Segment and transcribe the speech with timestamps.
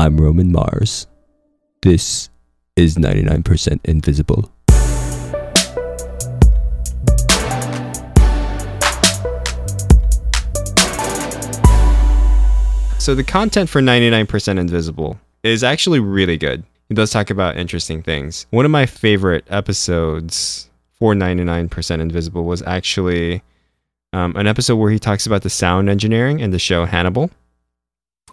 [0.00, 1.06] I'm Roman Mars.
[1.82, 2.30] This
[2.74, 4.50] is 99% Invisible.
[12.98, 16.64] So the content for 99% Invisible is actually really good.
[16.88, 18.46] It does talk about interesting things.
[18.48, 23.42] One of my favorite episodes for 99% Invisible was actually
[24.14, 27.30] um, an episode where he talks about the sound engineering in the show Hannibal.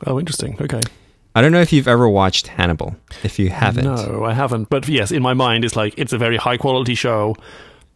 [0.06, 0.58] Oh, interesting.
[0.62, 0.82] Okay.
[1.36, 2.96] I don't know if you've ever watched Hannibal.
[3.24, 4.70] If you haven't, No, I haven't.
[4.70, 7.36] But yes, in my mind, it's like it's a very high quality show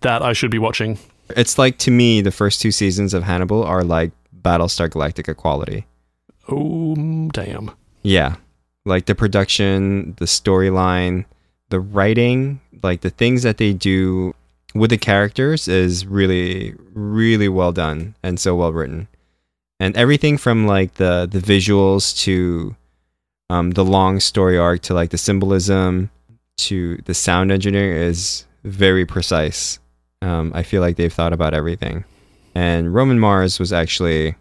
[0.01, 0.99] that I should be watching.
[1.35, 4.11] it's like to me the first two seasons of Hannibal are like
[4.41, 5.85] Battlestar Galactica quality.
[6.49, 7.71] Oh, mm, damn.
[8.03, 8.35] Yeah.
[8.85, 11.25] Like the production, the storyline,
[11.69, 14.33] the writing, like the things that they do
[14.73, 19.07] with the characters is really, really well done and so well written.
[19.81, 22.75] And everything from like the the visuals to
[23.49, 26.11] um, the long story arc to like the symbolism
[26.57, 29.79] to the sound engineering is very precise.
[30.21, 32.05] Um, I feel like they've thought about everything.
[32.53, 34.35] And Roman Mars was actually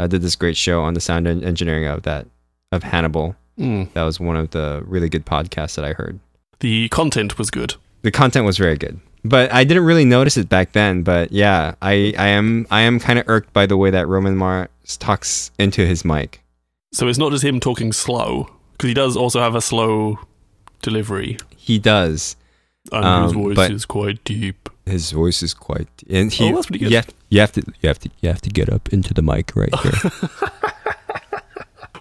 [0.00, 2.26] uh, did this great show on the sound en- engineering of that
[2.72, 3.36] of Hannibal.
[3.58, 3.92] Mm.
[3.92, 6.18] That was one of the really good podcasts that I heard.
[6.60, 7.74] The content was good.
[8.00, 11.02] The content was very good, but I didn't really notice it back then.
[11.02, 14.36] But yeah, I I am I am kind of irked by the way that Roman
[14.36, 16.42] Mars talks into his mic.
[16.92, 20.18] So it's not just him talking slow, because he does also have a slow
[20.82, 22.36] delivery, He does.
[22.92, 24.70] and his Um, voice is quite deep.
[24.86, 26.50] His voice is quite, and he.
[26.50, 26.92] Oh, that's pretty good.
[26.92, 29.54] Yeah, You have to you have to you have to get up into the mic
[29.54, 29.92] right here.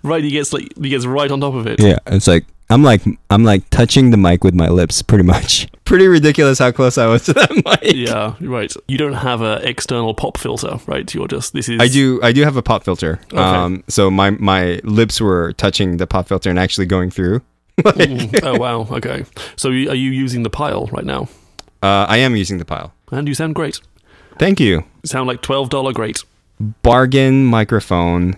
[0.04, 1.82] Right, he gets like he gets right on top of it.
[1.82, 5.68] yeah, it's like I'm like I'm like touching the mic with my lips pretty much.
[5.86, 7.96] pretty ridiculous how close I was to that mic.
[7.96, 8.74] Yeah, right.
[8.88, 11.12] You don't have an external pop filter, right?
[11.14, 11.80] You're just this is.
[11.80, 12.20] I do.
[12.22, 13.20] I do have a pop filter.
[13.32, 13.38] Okay.
[13.38, 17.42] Um, so my my lips were touching the pop filter and actually going through.
[17.78, 18.88] Mm, oh wow.
[18.90, 19.24] Okay.
[19.56, 21.30] So you, are you using the Pyle right now?
[21.84, 22.92] Uh, I am using the Pyle.
[23.12, 23.80] And you sound great.
[24.40, 24.78] Thank you.
[25.04, 26.24] You sound like twelve dollar great.
[26.60, 28.36] bargain microphone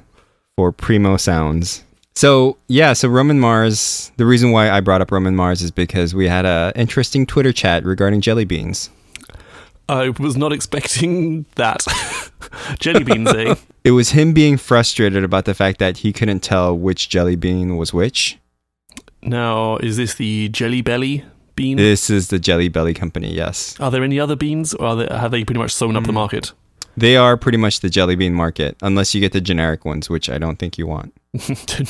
[0.58, 1.86] for primo sounds.
[2.20, 4.12] So yeah, so Roman Mars.
[4.18, 7.54] The reason why I brought up Roman Mars is because we had a interesting Twitter
[7.54, 8.90] chat regarding jelly beans.
[9.88, 11.86] I was not expecting that.
[12.80, 13.56] Jelly beans, eh?
[13.86, 17.78] It was him being frustrated about the fact that he couldn't tell which jelly bean
[17.78, 18.38] was which.
[19.22, 21.24] Now, is this the Jelly Belly
[21.56, 21.78] bean?
[21.78, 23.34] This is the Jelly Belly company.
[23.34, 26.04] Yes, Are there any other beans, or are they, have they pretty much sewn up
[26.04, 26.16] the Mm.
[26.16, 26.52] market?
[27.00, 30.30] They are pretty much the jelly bean market, unless you get the generic ones, which
[30.30, 31.14] I don't think you want.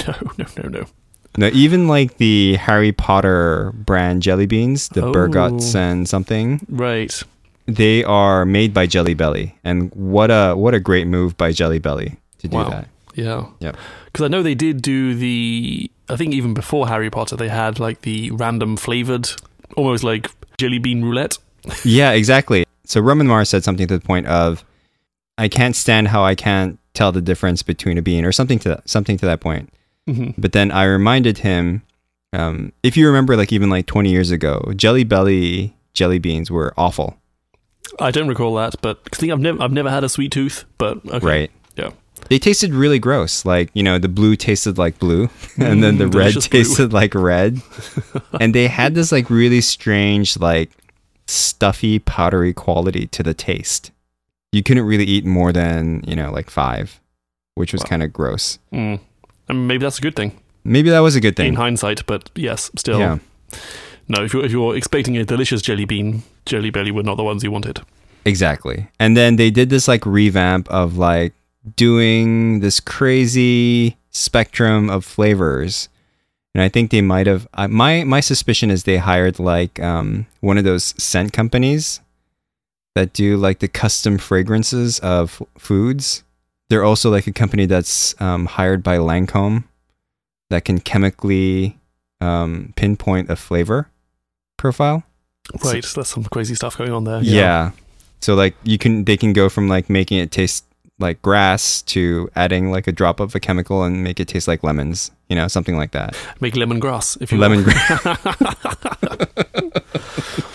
[0.07, 0.85] no, no, no, no.
[1.37, 5.11] No, even like the Harry Potter brand jelly beans, the Oh.
[5.11, 6.65] Burgots and something.
[6.69, 7.21] Right.
[7.67, 11.77] they are made by Jelly Belly, and what a what a great move by Jelly
[11.79, 12.69] Belly to do Wow.
[12.69, 12.87] that.
[13.13, 13.45] Yeah.
[13.59, 13.77] Yep.
[14.05, 15.89] Because I know they did do the.
[16.09, 19.29] I think even before Harry Potter, they had like the random flavored,
[19.77, 21.37] almost like jelly bean roulette.
[21.85, 22.65] Yeah, exactly.
[22.85, 24.63] So Roman Mars said something to the point of,
[25.39, 28.69] "I can't stand how I can't tell the difference between a bean," or something to
[28.69, 29.69] that, something to that point.
[30.07, 30.33] Mhm.
[30.37, 31.81] But then I reminded him,
[32.33, 36.73] um, if you remember, like even like twenty years ago, Jelly Belly jelly beans were
[36.77, 37.17] awful,
[37.99, 40.31] I don't recall that, but 'cause I think I've never I've never had a sweet
[40.31, 41.25] tooth, but okay.
[41.25, 41.51] right?
[41.75, 41.91] Yeah.
[42.29, 43.45] They tasted really gross.
[43.45, 46.63] Like, you know, the blue tasted like blue, and then Mm, the red delicious blue.
[46.63, 47.61] tasted like red.
[48.39, 50.69] and they had this like really strange, like
[51.27, 53.91] stuffy, powdery quality to the taste.
[54.51, 56.99] You couldn't really eat more than, you know, like five,
[57.55, 57.89] which was Wow.
[57.89, 58.59] kind of gross.
[58.73, 58.99] Mm.
[59.49, 60.31] I mean, maybe that's a good thing
[60.63, 62.99] Maybe that was a good thing in hindsight, but yes, still.
[62.99, 63.17] Yeah,
[64.07, 67.23] No, if you're, if you're expecting a delicious jelly bean, jelly belly were not the
[67.23, 67.79] ones you wanted.
[68.25, 68.87] exactly.
[68.99, 71.33] And then they did this like revamp of like
[71.75, 75.89] doing this crazy spectrum of flavors.
[76.53, 77.47] And I think they might have.
[77.53, 82.01] I my my suspicion is they hired like um, one of those scent companies
[82.95, 86.23] that do like the custom fragrances of foods.
[86.69, 89.63] They're also like a company that's um, hired by Lancome
[90.49, 91.77] that can chemically
[92.21, 93.89] um, pinpoint a flavor
[94.57, 95.03] profile.
[95.63, 97.21] Right, that's some crazy stuff going on there.
[97.21, 97.71] Yeah.
[98.21, 100.65] So like you can they can go from like making it taste
[100.99, 104.63] like grass to adding like a drop of a chemical and make it taste like
[104.63, 106.15] lemons, you know, something like that.
[106.39, 107.73] Make lemongrass if you Lemon will.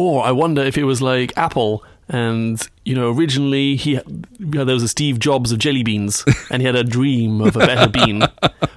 [0.00, 4.00] or I wonder if it was like Apple and you know originally he
[4.38, 7.60] there was a Steve Jobs of jelly beans and he had a dream of a
[7.60, 8.20] better bean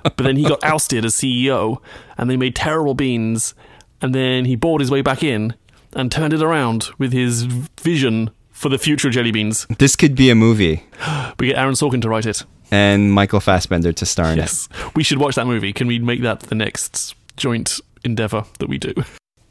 [0.04, 1.82] but then he got ousted as CEO
[2.18, 3.56] and they made terrible beans
[4.02, 5.56] and then he bought his way back in
[5.94, 10.16] and turned it around with his vision for the future of jelly beans This could
[10.16, 10.84] be a movie.
[11.40, 14.42] we get Aaron Sorkin to write it and Michael Fassbender to star in it.
[14.42, 15.74] Yes, we should watch that movie.
[15.74, 18.94] Can we make that the next joint endeavor that we do?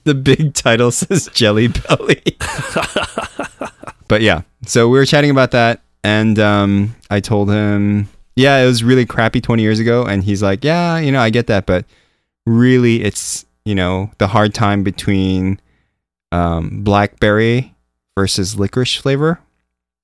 [0.04, 2.22] The big title says Jelly Belly.
[4.08, 8.66] but yeah, so we were chatting about that, and um, I told him, yeah, it
[8.66, 11.66] was really crappy 20 years ago, and he's like, yeah, you know, I get that,
[11.66, 11.84] but
[12.46, 15.60] really, it's you know the hard time between
[16.32, 17.74] um, blackberry
[18.16, 19.38] versus licorice flavor,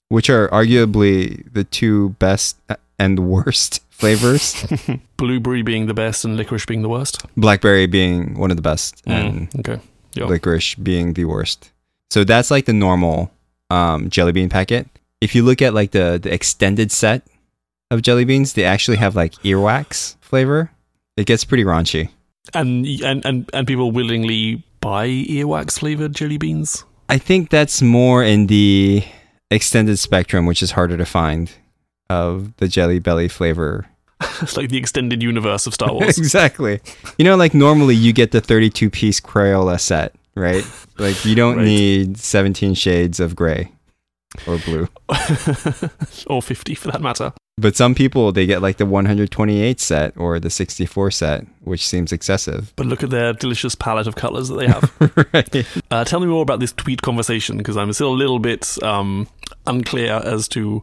[0.08, 2.56] which are arguably the two best
[2.98, 4.66] and worst flavors.
[5.16, 7.24] Blueberry being the best and licorice being the worst.
[7.36, 9.80] blackberry being one of the best, and Mm, okay.
[10.14, 10.26] Yeah.
[10.26, 11.70] licorice being the worst.
[12.10, 13.30] So that's like the normal
[13.70, 14.88] um, jelly bean packet.
[15.20, 17.22] If you look at like the the extended set
[17.90, 20.70] of jelly beans, they actually have like earwax flavor.
[21.16, 22.10] It gets pretty raunchy.
[22.54, 26.84] And and and and people willingly buy earwax flavored jelly beans.
[27.10, 29.02] I think that's more in the
[29.50, 31.50] extended spectrum, which is harder to find
[32.10, 33.86] of the jelly belly flavor.
[34.42, 36.18] It's like the extended universe of Star Wars.
[36.18, 36.80] exactly.
[37.18, 40.64] You know, like normally you get the 32 piece Crayola set, right?
[40.98, 41.64] Like you don't Right.
[41.64, 43.72] need 17 shades of gray
[44.46, 44.88] or blue.
[46.26, 47.32] or 50 for that matter.
[47.60, 52.12] But some people they get like the 128 set or the 64 set, which seems
[52.12, 52.72] excessive.
[52.76, 55.28] But look at their delicious palette of colors that they have.
[55.34, 55.66] right.
[55.90, 59.26] uh, tell me more about this tweet conversation because I'm still a little bit um,
[59.66, 60.82] unclear as to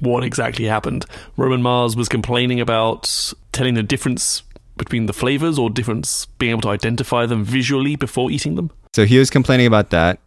[0.00, 1.04] what exactly happened.
[1.36, 4.42] Roman Mars was complaining about telling the difference
[4.76, 8.70] between the flavors or difference being able to identify them visually before eating them.
[8.94, 10.18] So he was complaining about that,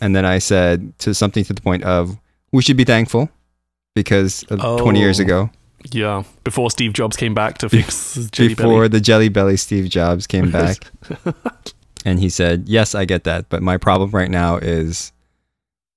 [0.00, 2.16] and then I said to something to the point of
[2.52, 3.28] we should be thankful
[3.94, 5.22] because of 20 years Oh.
[5.24, 5.50] ago,
[5.92, 8.88] Yeah, before Steve Jobs came back to fix jelly before belly.
[8.88, 10.78] the Jelly Belly Steve Jobs came back,
[12.06, 15.12] and he said, "Yes, I get that, but my problem right now is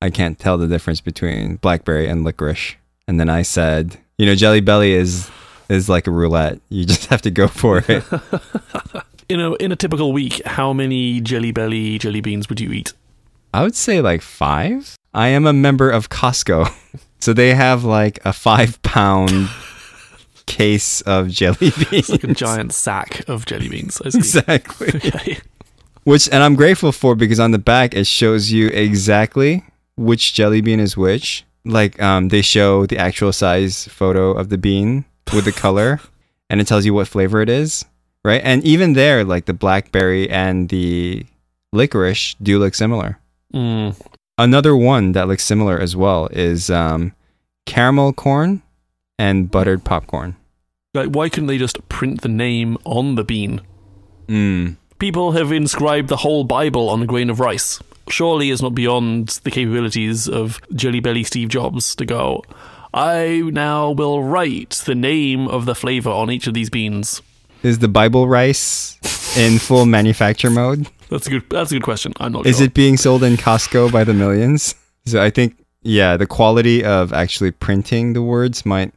[0.01, 2.75] I can't tell the difference between blackberry and licorice."
[3.07, 5.29] And then I said, "You know, Jelly Belly is."
[5.69, 6.61] Is like a roulette.
[6.69, 8.01] You just have to go for it.
[9.29, 12.93] In a in a typical week, how many jelly belly jelly beans would you eat?
[13.53, 14.95] I would say like five.
[15.13, 16.71] I am a member of Costco.
[17.19, 19.49] So they have like a five pound
[20.45, 21.91] case of jelly beans.
[21.91, 23.99] It's like a giant sack of jelly beans.
[24.05, 24.19] I see.
[24.19, 24.89] Exactly.
[24.89, 25.39] Okay.
[26.03, 29.63] Which, and I'm grateful for because on the back it shows you exactly
[29.97, 31.43] which jelly bean is which.
[31.67, 35.99] Like, um, they show the actual size photo of the bean with the color
[36.49, 37.85] and it tells you what flavor it is.
[38.23, 38.41] Right.
[38.43, 41.25] And even there, like the blackberry and the
[41.71, 43.19] licorice do look similar.
[43.53, 43.95] Mm.
[44.37, 47.13] Another one that looks similar as well is um,
[47.65, 48.61] caramel corn
[49.17, 50.35] and buttered popcorn.
[50.93, 53.61] Like, why couldn't they just print the name on the bean?
[54.27, 54.75] Mm.
[54.99, 57.79] People have inscribed the whole Bible on a grain of rice.
[58.09, 62.41] Surely is not beyond the capabilities of Jelly Belly Steve Jobs to go,
[62.93, 67.21] I now will write the name of the flavor on each of these beans.
[67.63, 68.97] Is the Bible rice
[69.37, 70.87] in full manufacture mode?
[71.09, 72.13] That's a good that's a good question.
[72.19, 72.65] I'm not Is sure.
[72.65, 74.75] it being sold in Costco by the millions?
[75.05, 78.93] So I think, yeah, the quality of actually printing the words might.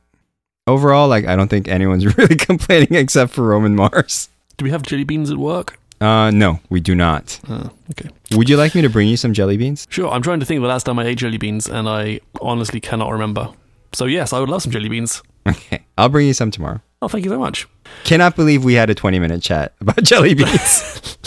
[0.67, 4.29] Overall, like, I don't think anyone's really complaining except for Roman Mars.
[4.57, 5.79] Do we have jelly beans at work?
[6.01, 7.39] Uh, no, we do not.
[7.47, 8.09] Uh, okay.
[8.33, 9.87] Would you like me to bring you some jelly beans?
[9.91, 12.21] Sure, I'm trying to think of the last time I ate jelly beans and I
[12.41, 13.51] honestly cannot remember.
[13.93, 15.23] So yes, I would love some jelly beans.
[15.47, 16.81] Okay, I'll bring you some tomorrow.
[17.03, 17.69] Oh, thank you so much.
[18.05, 21.19] Cannot believe we had a 20 minute chat about jelly beans.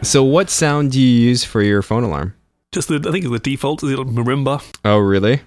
[0.08, 2.34] so, what sound do you use for your phone alarm?
[2.72, 4.62] Just the I think the default is it marimba.
[4.84, 5.40] Oh, really?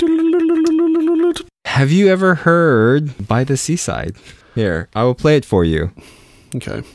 [1.66, 4.16] Have you ever heard By the Seaside?
[4.54, 5.92] Here, I will play it for you.
[6.56, 6.82] Okay.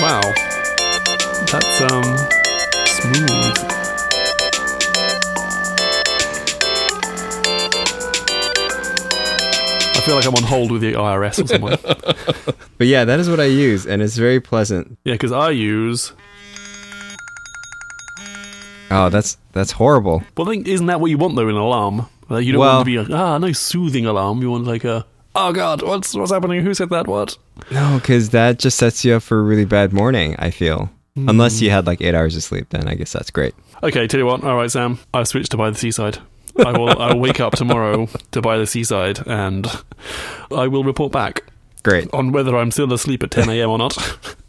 [0.00, 0.20] wow.
[1.50, 2.04] That's um
[2.86, 3.56] smooth.
[9.90, 11.78] I feel like I'm on hold with the IRS or someone.
[12.78, 14.98] But yeah, that is what I use, and it's very pleasant.
[15.04, 16.12] yeah, because I use.
[18.88, 20.22] Oh, that's that's horrible.
[20.36, 22.06] Well, I think isn't that what you want though in an alarm?
[22.28, 24.40] Like, you don't Well- want to be like ah no soothing alarm.
[24.42, 26.62] You want like a oh god what's what's happening?
[26.64, 27.06] Who said that?
[27.06, 27.36] What?
[27.70, 30.90] No, because that just sets you up for a really bad morning, I feel.
[31.16, 33.52] Unless you had like eight hours of sleep, then I guess that's great.
[33.82, 34.44] Okay, tell you what.
[34.44, 35.00] All right, Sam.
[35.12, 36.18] I've switched to By the Seaside.
[36.64, 36.90] I will.
[36.90, 39.66] I will wake up tomorrow to By the Seaside, and
[40.54, 41.42] I will report back
[41.82, 42.08] Great.
[42.12, 43.68] on whether I'm still asleep at 10 a.m.
[43.70, 44.18] or not.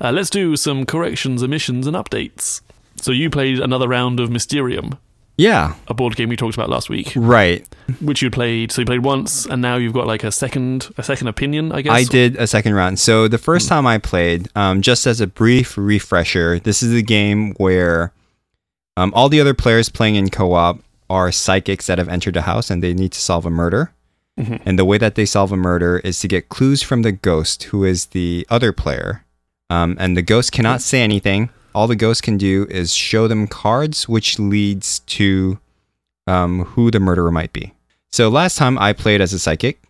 [0.00, 2.60] uh, let's do some corrections, omissions, and updates.
[3.00, 4.98] So you played another round of Mysterium.
[5.36, 7.64] Yeah, a board game we talked about last week, right.
[8.00, 8.72] which you played.
[8.72, 11.82] So you played once, and now you've got like a second, a second opinion, I
[11.82, 11.92] guess.
[11.92, 12.98] I did a second round.
[12.98, 17.02] So the first time I played, um, just as a brief refresher, this is a
[17.02, 18.12] game where
[18.96, 22.68] um, all the other players playing in co-op are psychics that have entered a house
[22.68, 23.92] and they need to solve a murder.
[24.40, 24.60] Mhm.
[24.66, 27.62] And the way that they solve a murder is to get clues from the ghost,
[27.64, 29.24] who is the other player.
[29.70, 31.50] Um, and the ghost cannot say anything.
[31.78, 35.60] All the ghost can do is show them cards, which leads to
[36.26, 37.72] um, who the murderer might be.
[38.10, 39.80] So last time I played as a psychic,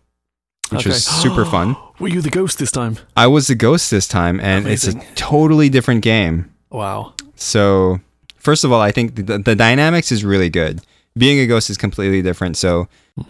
[0.69, 1.75] which was super fun.
[1.99, 2.97] Were you the ghost this time?
[3.17, 5.01] I was the ghost this time, and Amazing.
[5.01, 6.53] it's a totally different game.
[6.69, 7.15] Wow.
[7.33, 7.99] So,
[8.35, 10.81] first of all, I think the, the dynamics is really good.
[11.17, 12.55] Being a ghost is completely different.
[12.55, 12.87] So,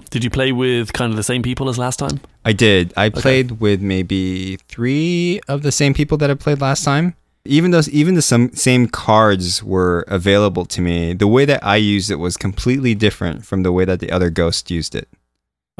[0.09, 2.19] Did you play with kind of the same people as last time?
[2.43, 2.93] I did.
[2.97, 7.15] I played with maybe three of the same people that I played last time.
[7.46, 11.13] Even those, even the some same cards were available to me.
[11.13, 14.29] The way that I used it was completely different from the way that the other
[14.29, 15.08] ghost used it.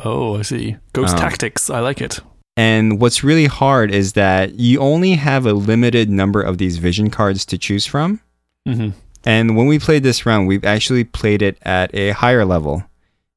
[0.04, 0.78] Oh, I see.
[0.94, 1.70] Ghost Um, tactics.
[1.70, 2.22] I like it.
[2.56, 7.10] And what's really hard is that you only have a limited number of these vision
[7.10, 8.20] cards to choose from.
[8.66, 8.90] hmm
[9.26, 12.84] And when we played this round, we've actually played it at a higher level,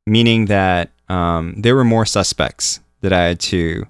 [0.07, 3.87] meaning that um, there were more suspects that I had to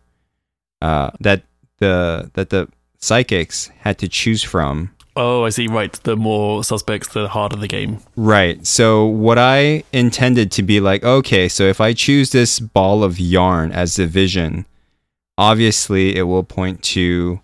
[0.81, 1.43] uh, that
[1.79, 2.69] the that the
[3.03, 4.95] psychics had to choose from.
[5.15, 5.67] Oh, I see.
[5.67, 5.93] Right.
[6.05, 7.99] The more suspects, the harder the game.
[8.17, 8.67] Right.
[8.67, 13.21] So what I intended to be like, okay, so if I choose this ball of
[13.21, 14.65] yarn as the vision,
[15.37, 17.41] obviously it will point to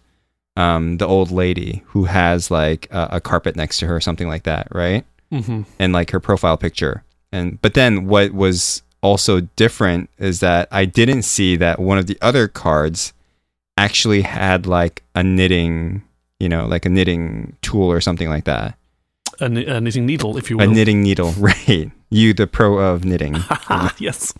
[0.56, 4.28] um, the old lady who has like a, a carpet next to her or something
[4.28, 5.04] like that, right?
[5.30, 7.04] hmm and like her profile picture.
[7.32, 12.06] And but then what was also different is that I didn't see that one of
[12.06, 13.12] the other cards
[13.78, 16.02] actually had like a knitting,
[16.40, 18.76] you know, like a knitting tool or something like that.
[19.40, 20.64] A, kn- a knitting needle, if you will.
[20.64, 21.90] A knitting needle, right?
[22.10, 23.36] You, the pro of knitting.
[23.98, 24.34] yes.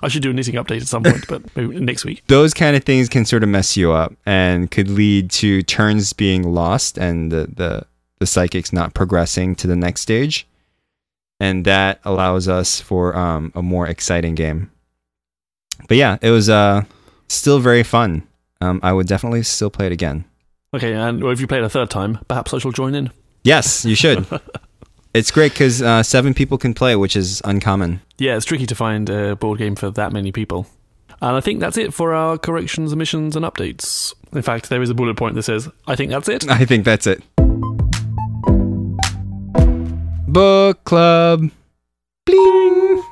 [0.00, 2.22] I should do a knitting update at some point, but maybe next week.
[2.28, 6.12] Those kind of things can sort of mess you up and could lead to turns
[6.12, 7.86] being lost and the, the,
[8.20, 10.46] the psychics not progressing to the next stage.
[11.40, 14.70] And that allows us for um, a more exciting game.
[15.88, 16.84] But yeah, it was uh,
[17.26, 18.22] still very fun.
[18.60, 20.24] Um, I would definitely still play it again.
[20.74, 23.10] Okay, and if you play it a third time, perhaps I shall join in.
[23.42, 24.26] Yes, you should.
[25.14, 28.02] it's great because uh, seven people can play, which is uncommon.
[28.18, 30.66] Yeah, it's tricky to find a board game for that many people.
[31.22, 34.14] And I think that's it for our corrections, omissions, and updates.
[34.32, 36.48] In fact, there is a bullet point that says, I think that's it.
[36.50, 37.22] I think that's it.
[40.26, 41.50] Book club.
[42.24, 43.02] Bling.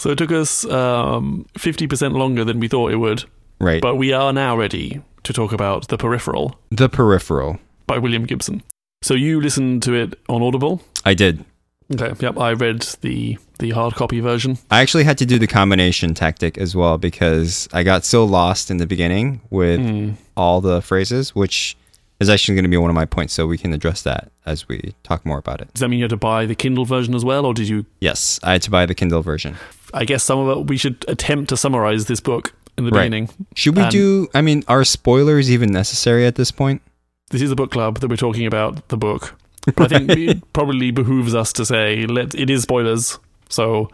[0.00, 3.24] So it took us um, 50% longer than we thought it would,
[3.62, 3.80] Right.
[3.80, 7.58] but we are now ready to talk about The Peripheral the peripheral.
[7.86, 8.62] by William Gibson.
[9.02, 10.82] So you listened to it on Audible?
[11.04, 11.44] I did.
[11.92, 14.58] Okay, yep, I read the, the hard copy version.
[14.70, 18.70] I actually had to do the combination tactic as well because I got so lost
[18.70, 20.10] in the beginning with Hmm.
[20.36, 21.76] all the phrases, which
[22.20, 23.32] is actually going to be one of my points.
[23.34, 25.72] So we can address that as we talk more about it.
[25.74, 27.84] Does that mean you had to buy the Kindle version as well, or did you?
[28.00, 29.56] Yes, I had to buy the Kindle version.
[29.92, 33.04] I guess some of it, we should attempt to summarize this book in the Right.
[33.10, 33.28] beginning.
[33.54, 34.28] Should we Um, do?
[34.34, 36.82] I mean, are spoilers even necessary at this point?
[37.30, 39.34] This is a book club that we're talking about the book.
[39.76, 43.18] But I think it probably behooves us to say let it is spoilers.
[43.48, 43.90] So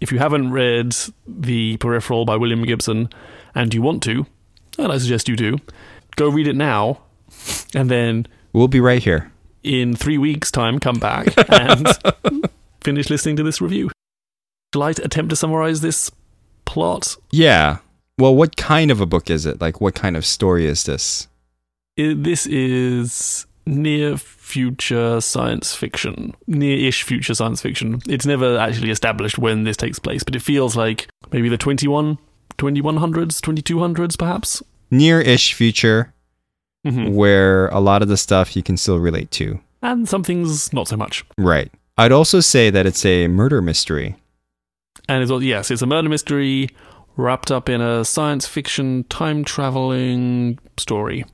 [0.00, 0.94] if you haven't read
[1.26, 3.08] The Peripheral by William Gibson
[3.54, 4.26] and you want to,
[4.78, 5.58] and I suggest you do,
[6.16, 6.98] go read it now
[7.74, 9.30] and then We'll be right here.
[9.62, 11.86] in three weeks' time come back and
[12.82, 13.90] finish listening to this review.
[14.74, 16.10] Shall I attempt to summarize this
[16.64, 17.16] plot?
[17.30, 17.78] Yeah.
[18.18, 19.60] Well, what kind of a book is it?
[19.60, 21.28] Like, what kind of story is this?
[21.98, 28.00] I- this is near future science fiction, near ish future science fiction.
[28.08, 32.18] It's never actually established when this takes place, but it feels like maybe the 21,
[32.58, 34.62] 2100s, 2200s, perhaps.
[34.90, 36.12] Near-ish future
[36.84, 39.58] hmm where a lot of the stuff you can still relate to.
[39.80, 41.24] And some things not so much.
[41.38, 41.72] Right.
[41.96, 44.16] I'd also say that it's a murder mystery.
[45.08, 46.68] And it's, yes, it's a murder mystery
[47.16, 51.24] wrapped up in a science fiction time traveling story.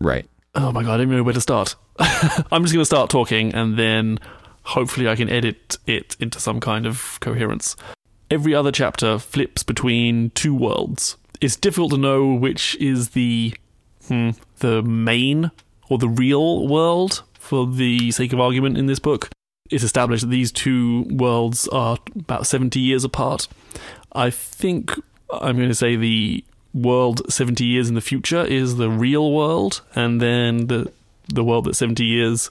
[0.00, 0.28] Right.
[0.54, 1.76] Oh my god, I don't even know where to start.
[1.98, 4.18] I'm just going to start talking and then
[4.62, 7.76] hopefully I can edit it into some kind of coherence.
[8.30, 11.16] Every other chapter flips between two worlds.
[11.40, 13.54] It's difficult to know which is the
[14.08, 15.50] hmm, the main
[15.88, 19.30] or the real world for the sake of argument in this book.
[19.70, 23.48] It's established that these two worlds are about 70 years apart.
[24.12, 24.92] I think
[25.42, 29.80] I'm going to say the world 70 years in the future is the real world,
[29.94, 30.92] and then the
[31.32, 32.50] the world that 70 years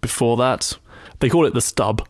[0.00, 0.72] before that,
[1.20, 2.06] they call it the stub.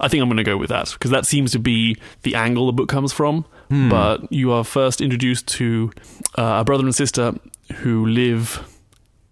[0.00, 2.66] I think I'm going to go with that because that seems to be the angle
[2.66, 3.44] the book comes from.
[3.70, 5.90] But you are first introduced to
[6.38, 7.34] uh, a brother and sister
[7.82, 8.66] who live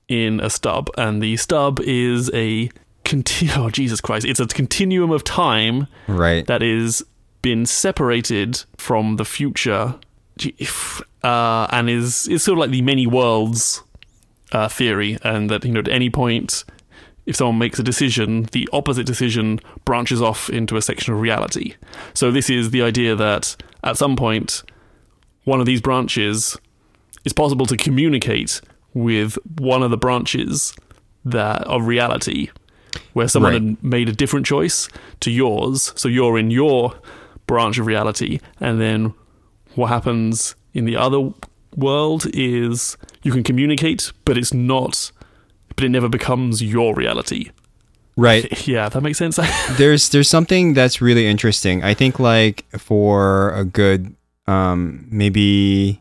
[0.09, 2.69] in a stub, and the stub is a
[3.05, 4.27] conti- oh Jesus Christ!
[4.27, 6.47] It's a continuum of time Right.
[6.49, 7.03] that is
[7.43, 9.95] been separated from the future,
[11.23, 13.83] uh, and is is sort of like the many worlds
[14.53, 16.65] uh, theory, and that you know at any point,
[17.27, 21.75] if someone makes a decision, the opposite decision branches off into a section of reality.
[22.15, 24.63] So this is the idea that at some point,
[25.45, 26.57] one of these branches
[27.25, 28.61] is possible to communicate
[28.95, 30.75] with one of the branches
[31.25, 32.49] that of reality
[33.13, 33.63] where someone Right.
[33.63, 34.89] had made a different choice
[35.21, 36.95] to yours so you're in your
[37.47, 39.13] branch of reality and then
[39.77, 41.33] what happens in the other
[41.77, 45.13] world is you can communicate but it's not
[45.75, 47.51] but it never becomes your reality
[48.17, 48.67] right.
[48.75, 49.39] yeah that makes sense
[49.77, 51.85] there's there's something that's really interesting.
[51.85, 54.15] I think like for a good
[54.47, 56.01] um maybe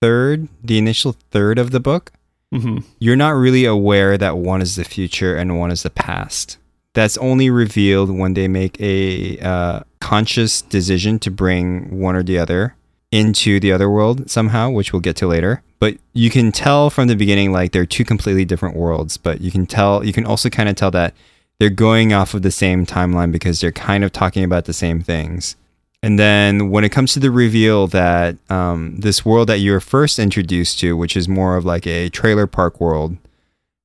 [0.00, 2.12] third, the initial third of the book,
[2.52, 6.56] hmm you're not really aware that one is the future and one is the past.
[6.94, 12.38] That's only revealed when they make a uh, conscious decision to bring one or the
[12.38, 12.74] other
[13.10, 15.62] into the other world somehow, which we'll get to later.
[15.78, 19.16] But you can tell from the beginning, like they're two completely different worlds.
[19.16, 21.14] But you can tell, you can also kind of tell that
[21.58, 25.02] they're going off of the same timeline because they're kind of talking about the same
[25.02, 25.56] things.
[26.02, 30.18] And then when it comes to the reveal that um, this world that you're first
[30.18, 33.16] introduced to, which is more of like a trailer park world,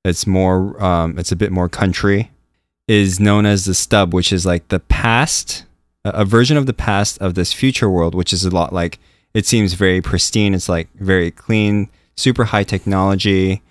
[0.06, 2.30] it's more, um, it's a bit more country,
[2.88, 5.66] is known as the stub, which is like the past,
[6.06, 9.00] a version of the past of this future world, which is a lot like,
[9.34, 10.54] it seems very pristine.
[10.54, 13.62] It's like very clean, super high technology.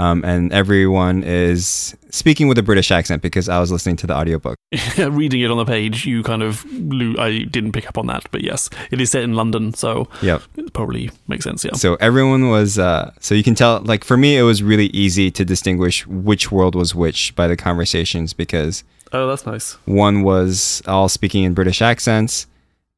[0.00, 4.14] Um, and everyone is speaking with a British accent because I was listening to the
[4.16, 4.56] audiobook.
[4.98, 8.26] reading it on the page you kind of lo- i didn't pick up on that
[8.32, 10.42] but yes it is set in london so Yep.
[10.56, 14.16] it probably makes sense yeah So everyone was, uh, so you can tell, like for
[14.16, 18.82] me, it was really easy to distinguish which world was which by the conversations because
[19.12, 22.48] oh that's nice one was all speaking in British accents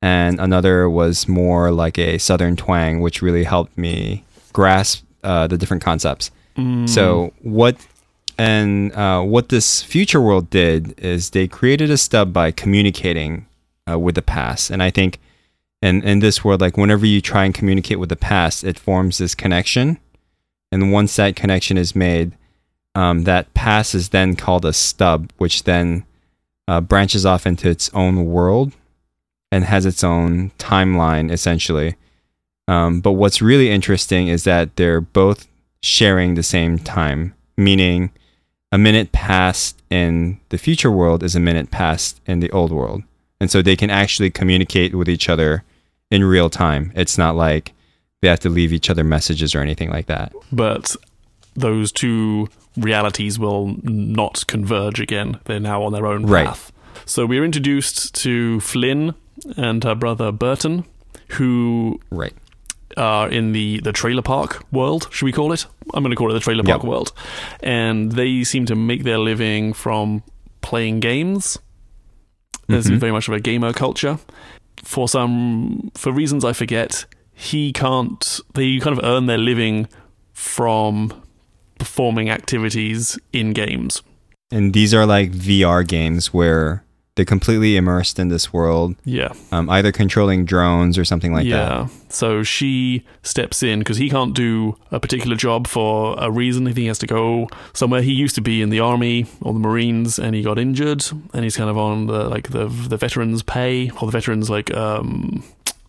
[0.03, 5.59] and another was more like a Southern twang, which really helped me grasp uh, the
[5.59, 6.31] different concepts.
[6.87, 7.77] So what
[8.39, 13.47] and uh, what this future world did is they created a stub by communicating
[13.91, 15.19] uh, with the past, and I think
[15.83, 19.19] in in this world, like whenever you try and communicate with the past, it forms
[19.19, 19.99] this connection,
[20.73, 22.33] and once that connection is made,
[22.95, 26.05] um, that pass is then called a stub, which then
[26.69, 28.73] uh, branches off into its own world
[29.57, 31.95] and has its own timeline essentially.
[32.69, 35.47] Um, but what's really interesting is that they're both
[35.83, 38.11] sharing the same time, meaning
[38.73, 43.03] a minute passed in the future world is a minute passed in the old world.
[43.41, 45.63] And so they can actually communicate with each other
[46.11, 46.93] in real time.
[46.95, 47.73] It's not like
[48.21, 50.33] they have to leave each other messages or anything like that.
[50.53, 50.95] but
[51.59, 55.39] those two realities will not converge again.
[55.45, 56.47] They're now on their own Right.
[56.47, 56.71] path.
[57.07, 59.15] So we're introduced to Flynn
[59.57, 60.85] and her brother Burton,
[61.33, 62.33] who Right.
[62.97, 65.67] are in the, the trailer park world, should we call it?
[65.95, 66.89] I'm going to call it the trailer park Yep.
[66.89, 67.13] world.
[67.63, 70.23] And they seem to make their living from
[70.63, 71.59] playing games.
[72.69, 72.99] There's Mhm.
[72.99, 74.19] very much of a gamer culture.
[74.83, 79.87] For some, for reasons I forget, he can't, they kind of earn their living
[80.33, 81.13] from
[81.79, 84.03] performing activities in games.
[84.51, 86.83] And these are like VR games where
[87.17, 89.33] they're completely immersed in this world, Yeah.
[89.51, 91.71] um, either controlling drones or something like that.
[91.71, 91.89] yeah.
[92.09, 96.69] So she steps in because he can't do a particular job for a reason.
[96.69, 98.03] I he has to go somewhere.
[98.03, 101.43] He used to be in the army or the Marines, and he got injured, and
[101.43, 105.43] he's kind of on the like the the veterans pay or the veterans like um,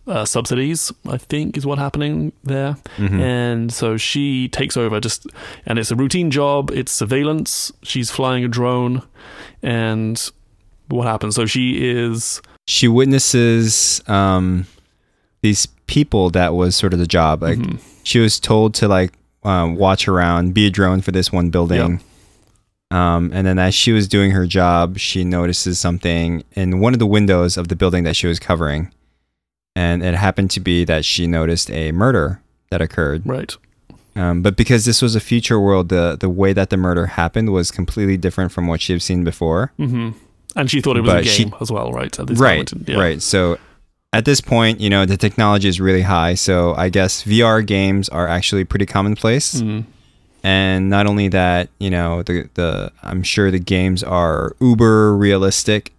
[0.06, 0.90] uh, subsidies.
[1.08, 2.76] I think is what happening there.
[2.96, 3.20] Mhm.
[3.20, 5.26] And so she takes over just,
[5.66, 6.70] and it's a routine job.
[6.72, 7.70] It's surveillance.
[7.82, 9.02] She's flying a drone,
[9.62, 10.30] and
[10.88, 11.34] what happens?
[11.34, 14.66] So she is She witnesses um,
[15.42, 17.42] these people that was sort of the job.
[17.42, 17.80] Like mhm.
[18.04, 19.12] she was told to like
[19.44, 22.00] um, watch around, be a drone for this one building.
[22.90, 26.98] Um, and then as she was doing her job, she notices something in one of
[26.98, 28.92] the windows of the building that she was covering.
[29.76, 33.26] And it happened to be that she noticed a murder that occurred.
[33.26, 33.54] right.
[34.16, 37.52] Um, but because this was a future world, the the way that the murder happened
[37.52, 39.72] was completely different from what she had seen before.
[39.76, 40.10] hmm
[40.56, 42.18] And she thought it was a But she- game as well, right?
[42.18, 42.70] At this right.
[42.86, 42.96] Yeah.
[42.98, 43.22] right.
[43.22, 43.58] So
[44.12, 46.34] at this point, you know, the technology is really high.
[46.34, 49.60] So I guess VR games are actually pretty commonplace.
[49.60, 49.84] Mm.
[50.42, 55.92] And not only that, you know, the the I'm sure the games are uber realistic.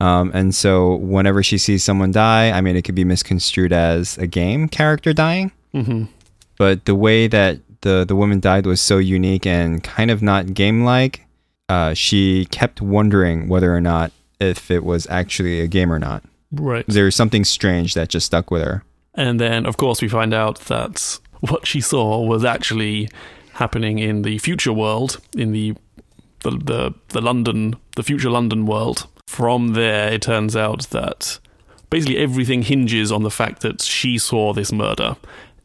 [0.00, 4.18] Um, and so whenever she sees someone die, I mean, it could be misconstrued as
[4.18, 5.52] a game character dying.
[5.72, 6.04] hmm
[6.58, 10.52] But the way that the the woman died was so unique and kind of not
[10.54, 11.22] game like.
[11.68, 16.22] Uh, she kept wondering whether or not if it was actually a game or not.
[16.52, 16.84] Right.
[16.86, 18.84] There was something strange that just stuck with her.
[19.14, 23.08] And then, of course, we find out that what she saw was actually
[23.54, 25.74] happening in the future world, in the
[26.40, 29.06] the the, the London, the future London world.
[29.26, 31.38] From there, it turns out that
[31.90, 35.16] basically everything hinges on the fact that she saw this murder,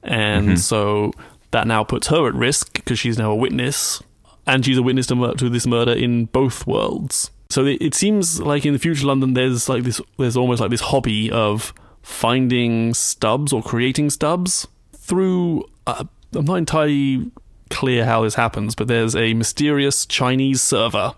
[0.01, 0.57] and Mhm.
[0.57, 1.11] so
[1.51, 4.01] that now puts her at risk because she's now a witness,
[4.47, 7.32] and she's a witness to, mur- to this murder in both worlds.
[7.49, 10.69] So it, it seems like in the future London, there's like this, there's almost like
[10.71, 15.65] this hobby of finding stubs or creating stubs through.
[15.86, 17.30] Uh, I'm not entirely
[17.69, 21.13] clear how this happens, but there's a mysterious Chinese server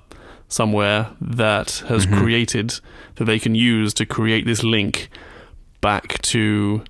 [0.47, 2.17] somewhere that has Mhm.
[2.19, 2.79] created
[3.15, 5.09] that they can use to create this link
[5.81, 6.83] back to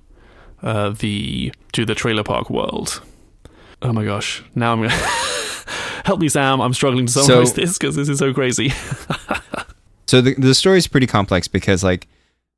[0.62, 3.02] uh, the to the trailer park world.
[3.82, 4.42] Oh my gosh!
[4.54, 4.94] Now I'm gonna
[6.04, 6.60] help me, Sam.
[6.60, 8.72] I'm struggling to summarize So- this because this is so crazy.
[10.06, 12.06] So the the story is pretty complex because like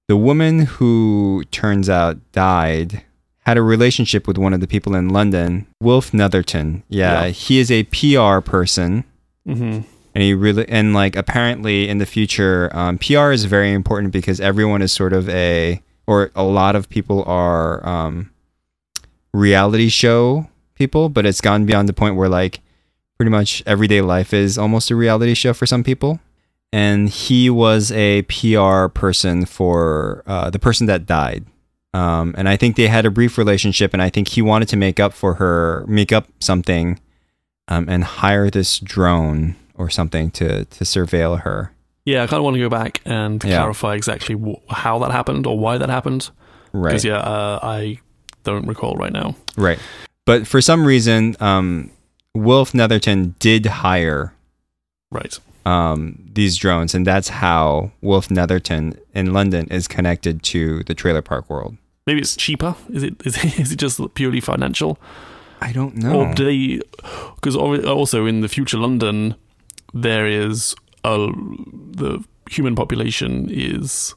[0.09, 3.03] the woman who turns out died
[3.47, 6.83] had a relationship with one of the people in London, Wolf Netherton.
[6.89, 7.29] Yeah, Yeah.
[7.31, 9.05] he is a PR person.
[9.47, 9.81] hmm
[10.15, 14.41] and he really and like apparently in the future um, pr is very important because
[14.41, 18.31] everyone is sort of a or a lot of people are um,
[19.33, 22.61] reality show people but it's gone beyond the point where like
[23.17, 26.21] pretty much everyday life is almost a reality show for some people
[26.73, 31.45] and he was a pr person for uh, the person that died
[31.95, 34.77] um, and i think they had a brief relationship and i think he wanted to
[34.77, 36.99] make up for her make up something
[37.69, 41.73] um, and hire this drone or something to to surveil her.
[42.05, 43.59] Yeah, I kind of want to go back and Yeah.
[43.59, 46.31] clarify exactly wh- how that happened or why that happened.
[46.73, 46.91] Right.
[46.91, 47.99] Because yeah, uh, I
[48.45, 49.35] don't recall right now.
[49.57, 49.81] Right.
[50.25, 51.91] But for some reason, um,
[52.37, 54.33] Wolf Netherton did hire
[55.11, 55.39] Right.
[55.65, 61.23] um, these drones, and that's how Wolf Netherton in London is connected to the trailer
[61.23, 61.77] park world.
[62.07, 62.75] Maybe it's cheaper.
[62.93, 63.15] Is it?
[63.25, 64.99] Is it, is it just purely financial?
[65.61, 66.21] I don't know.
[66.21, 66.81] Or do they?
[67.37, 69.35] Because also in the future London,
[69.95, 71.17] there is a
[71.93, 74.15] the human population is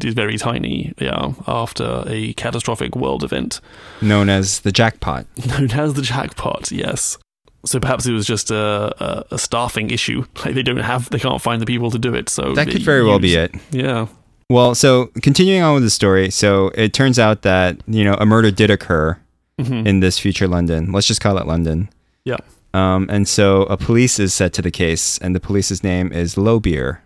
[0.00, 0.94] is very tiny.
[0.98, 3.60] Yeah, after a catastrophic world event
[4.00, 5.26] Known as the jackpot.
[5.46, 6.70] known as the jackpot.
[6.70, 7.18] Yes.
[7.66, 10.24] So perhaps it was just a, a, a staffing issue.
[10.44, 12.28] Like they don't have, they can't find the people to do it.
[12.28, 13.54] So That could very well be it.
[13.70, 14.06] Yeah.
[14.48, 18.24] Well, so continuing on with the story, so it turns out that you know a
[18.26, 19.18] murder did occur
[19.60, 19.86] Mhm.
[19.86, 20.92] in this future London.
[20.92, 21.88] Let's just call it London.
[22.24, 22.36] Yeah.
[22.74, 26.34] Um, and so a police is set to the case, and the police's name is
[26.36, 26.98] Lowbeer,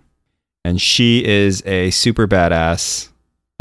[0.65, 3.09] and she is a super badass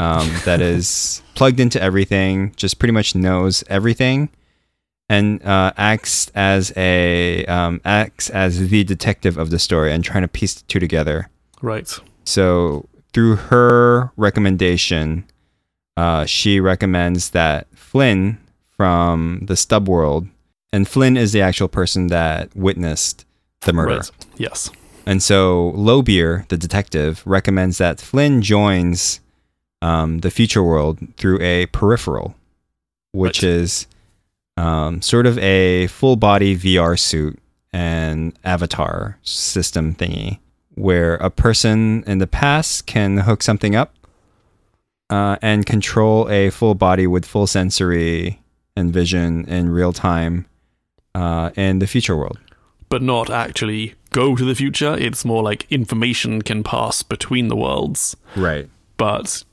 [0.00, 4.28] um, that is plugged into everything, just pretty much knows everything,
[5.10, 10.22] and uh, acts as a um, acts as the detective of the story and trying
[10.22, 11.28] to piece the two together.
[11.60, 11.92] Right.
[12.24, 15.24] So through her recommendation,
[15.96, 18.38] uh, she recommends that Flynn
[18.76, 20.28] from the Stub World,
[20.72, 23.26] and Flynn is the actual person that witnessed
[23.62, 23.96] the murder.
[23.96, 24.10] Right.
[24.38, 24.70] Yes.
[25.06, 29.20] And so Lowbeer, the detective, recommends that Flynn joins
[29.82, 32.36] um, the future world through a peripheral,
[33.12, 33.50] which Right.
[33.50, 33.86] is
[34.60, 37.38] um, sort of a full body VR suit
[37.72, 40.38] and avatar system thingy,
[40.74, 43.94] where a person in the past can hook something up
[45.08, 48.42] uh, and control a full body with full sensory
[48.76, 50.46] and vision in real time
[51.14, 52.38] uh, in the future world.
[52.90, 54.94] But not actually go to the future.
[54.98, 58.14] It's more like information can pass between the worlds.
[58.36, 58.68] Right.
[58.98, 59.44] But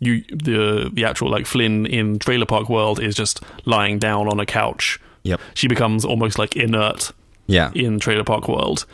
[0.00, 4.40] you, the the actual like Flynn in Trailer Park World is just lying down on
[4.40, 4.98] a couch.
[5.22, 5.40] Yep.
[5.54, 7.12] She becomes almost like inert
[7.46, 7.70] Yeah.
[7.74, 8.86] in Trailer Park World,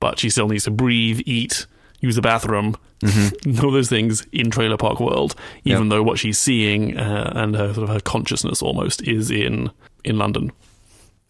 [0.00, 1.66] but she still needs to breathe, eat,
[2.00, 2.76] use the bathroom,
[3.62, 5.34] all those things in Trailer Park World.
[5.64, 5.90] Even Yep.
[5.90, 9.70] though what she's seeing uh, and her sort of her consciousness almost is in
[10.04, 10.50] in London.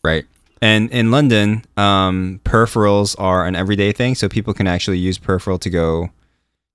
[0.05, 0.25] Right.
[0.63, 5.59] And in London, um, peripherals are an everyday thing, so people can actually use peripheral
[5.59, 6.11] to go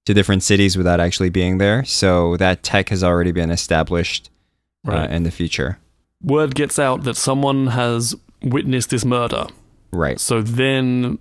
[0.05, 1.83] to different cities without actually being there.
[1.85, 4.29] So that tech has already been established
[4.83, 5.09] Right.
[5.09, 5.79] uh, in the future.
[6.21, 9.47] Word gets out that someone has witnessed this murder.
[9.91, 10.19] Right.
[10.19, 11.17] So then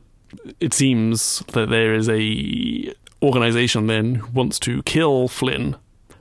[0.61, 2.93] it seems that there is a
[3.23, 5.77] organization then who wants to kill Flynn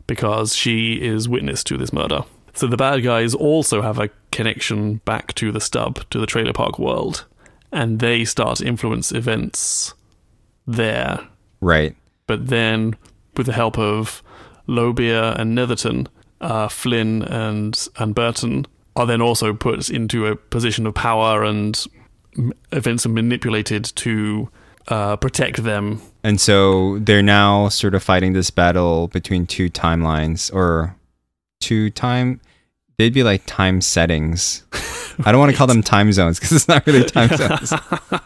[0.07, 2.21] because she is witness to this murder.
[2.53, 6.53] So the bad guys also have a connection back to the stub, to the trailer
[6.53, 7.25] park world,
[7.71, 9.93] and they start influence events
[10.67, 11.19] there.
[11.59, 11.95] Right.
[12.27, 12.95] But then,
[13.35, 14.23] with the help of
[14.67, 16.07] Lowbeer and Netherton,
[16.41, 21.85] uh, Flynn and and Burton are then also put into a position of power, and
[22.71, 24.49] events are manipulated to
[24.87, 26.01] uh, protect them.
[26.23, 30.95] And so they're now sort of fighting this battle between two timelines or
[31.59, 32.41] two time.
[32.97, 34.63] They'd be like time settings.
[35.25, 37.73] I don't want to call them time zones because it's not really time zones.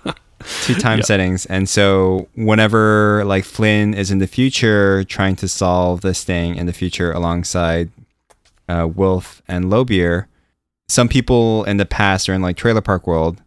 [0.64, 1.06] two time Yeah.
[1.06, 1.46] settings.
[1.48, 6.66] And so whenever like Flynn is in the future trying to solve this thing in
[6.66, 7.90] the future alongside
[8.70, 10.26] uh, Wolf and Lowbeer,
[10.88, 13.42] some people in the past or in like Trailer Park World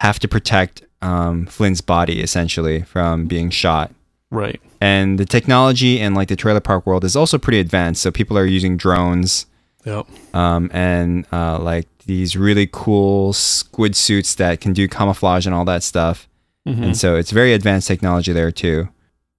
[0.00, 3.92] have to protect um, Flynn's body essentially from being shot.
[4.30, 4.60] Right.
[4.80, 8.02] And the technology in like the Trailer Park World is also pretty advanced.
[8.02, 9.46] So people are using drones
[9.84, 10.06] Yep.
[10.34, 15.64] um, and uh, like these really cool squid suits that can do camouflage and all
[15.66, 16.28] that stuff.
[16.66, 16.82] Mhm.
[16.82, 18.88] And so it's very advanced technology there too.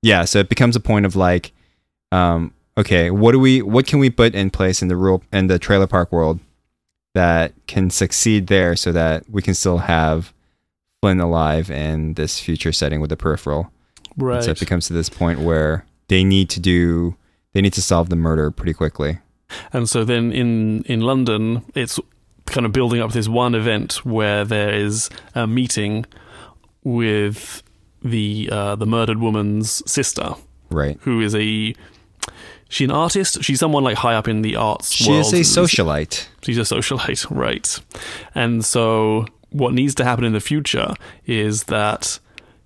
[0.02, 1.54] Yeah, so it becomes a point of like,
[2.12, 5.48] um, okay, what do we, what can we put in place in the rural in
[5.48, 6.40] the trailer park world
[7.14, 10.34] that can succeed there, so that we can still have
[11.02, 13.72] Flynn alive in this future setting with the peripheral.
[14.16, 14.44] And Right.
[14.44, 17.16] So it becomes to this point where they need to do,
[17.54, 19.20] they need to solve the murder pretty quickly.
[19.72, 22.00] And so then in in London, it's
[22.48, 26.06] kind of building up this one event where there is a meeting
[26.84, 27.64] with
[28.02, 30.34] the uh, the murdered woman's sister,
[30.70, 30.98] Right.
[31.02, 31.74] who is a
[32.70, 33.44] she an artist.
[33.44, 34.92] She's someone like high up in the arts.
[34.92, 35.34] She world.
[35.34, 36.28] is a socialite.
[36.42, 37.80] She's a socialite, right?
[38.34, 40.94] And so what needs to happen in the future
[41.28, 42.20] is that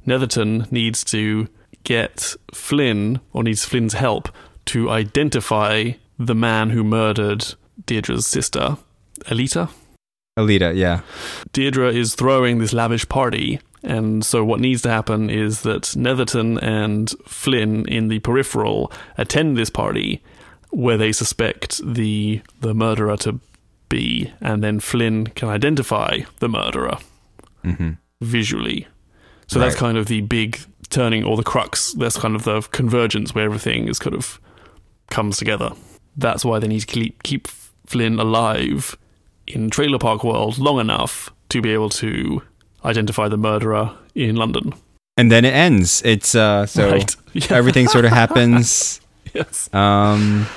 [0.06, 1.50] Netherton needs to
[1.84, 4.30] get Flynn, or needs Flynn's help,
[4.68, 7.46] to identify the man who murdered
[7.86, 8.78] Deirdre's sister,
[9.26, 9.70] Aelita.
[10.38, 11.02] Aelita, yeah.
[11.52, 16.58] Deirdre is throwing this lavish party, and so what needs to happen is that Netherton
[16.60, 20.22] and Flynn in the peripheral attend this party
[20.70, 23.40] where they suspect the the murderer to
[23.90, 26.98] be, and then Flynn can identify the murderer
[27.64, 28.88] hmm visually.
[29.46, 31.94] So that's kind of the big turning or the crux.
[31.94, 34.42] That's kind of the convergence where everything is kind of
[35.10, 35.72] comes together.
[36.18, 37.48] That's why they need to keep keep
[37.86, 38.98] Flynn alive
[39.46, 42.42] in Trailer Park World long enough to be able to
[42.86, 44.74] identify the murderer in London.
[45.18, 46.02] And then it ends.
[46.06, 47.16] It's uh so right.
[47.34, 47.54] Yeah.
[47.58, 49.02] everything sort of happens.
[49.34, 49.72] yes.
[49.74, 50.48] Um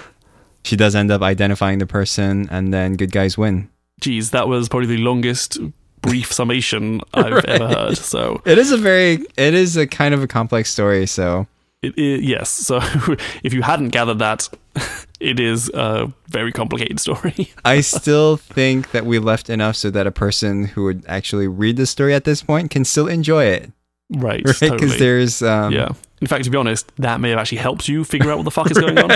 [0.65, 3.69] she does end up identifying the person and then good guys win.
[4.01, 5.59] Geez, that was probably the longest
[6.03, 7.97] brief summation I've ever heard.
[7.97, 11.47] So It is a very it is a kind of a complex story, so
[11.83, 12.51] It, it, yes.
[12.51, 12.79] So
[13.43, 14.49] if you hadn't gathered that,
[15.21, 17.53] it is a very complicated story.
[17.65, 21.77] I still think that we left enough so that a person who would actually read
[21.77, 23.73] the story at this point can still enjoy it.
[24.11, 24.43] right.
[24.45, 24.59] Right?
[24.61, 24.99] Because Totally.
[24.99, 25.89] there's um yeah.
[26.21, 28.51] In fact, to be honest, that may have actually helped you figure out what the
[28.51, 29.11] fuck is going on.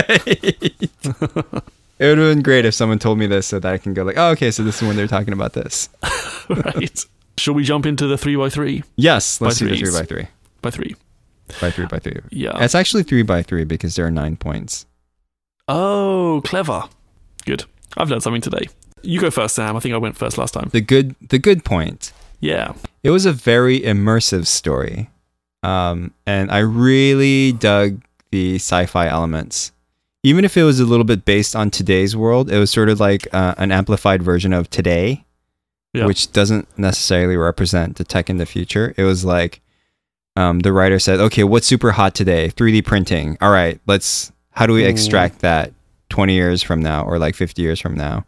[1.99, 4.03] It would have been great if someone told me this so that I can go
[4.03, 5.89] like, oh, okay, so this is when they're talking about this.
[6.49, 7.05] right.
[7.37, 10.05] Shall we jump into the three by three Yes, let's By do the three by
[10.07, 10.27] three.
[10.63, 10.97] by three?
[11.61, 12.21] By three by three.
[12.31, 12.53] Yeah.
[12.63, 14.87] It's actually three by three because there are nine points.
[15.69, 16.85] Oh, clever.
[17.45, 17.65] Good.
[17.97, 18.67] I've learned something today.
[19.03, 19.77] You go first, Sam.
[19.77, 20.71] I think I went first last time.
[20.73, 22.13] The good the good point.
[22.41, 22.73] Yeah.
[23.03, 25.11] It was a very immersive story.
[25.63, 29.73] Um, and I really dug the sci-fi elements.
[30.23, 33.01] Even if it was a little bit based on today's world, it was sort of
[33.01, 35.25] like uh, an amplified version of today,
[35.93, 36.07] Yeah.
[36.07, 38.95] which doesn't necessarily represent the tech in the future.
[38.97, 39.61] It was like
[40.37, 42.49] um, the writer said, "Okay, what's super hot today?
[42.51, 43.37] 3D printing.
[43.41, 44.33] All right, let's.
[44.51, 45.73] How do we extract that
[46.11, 48.25] 20 years from now, or like 50 years from now?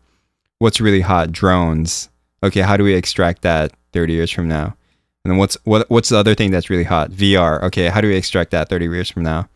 [0.58, 1.30] What's really hot?
[1.30, 2.08] Drones.
[2.42, 4.74] Okay, how do we extract that 30 years from now?
[5.24, 7.10] And then what's what what's the other thing that's really hot?
[7.10, 7.62] VR.
[7.64, 9.48] Okay, how do we extract that 30 years from now?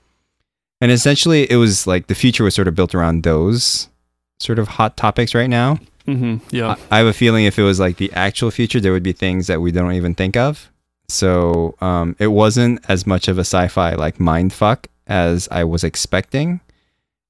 [0.80, 3.88] And essentially, it was like the future was sort of built around those
[4.40, 5.78] sort of hot topics right now.
[6.06, 6.74] hmm Yeah.
[6.90, 9.12] I I have a feeling if it was like the actual future, there would be
[9.12, 10.70] things that we don't even think of.
[11.12, 15.85] So um, it wasn't as much of a sci-fi like mind fuck as I was
[15.85, 16.61] expecting.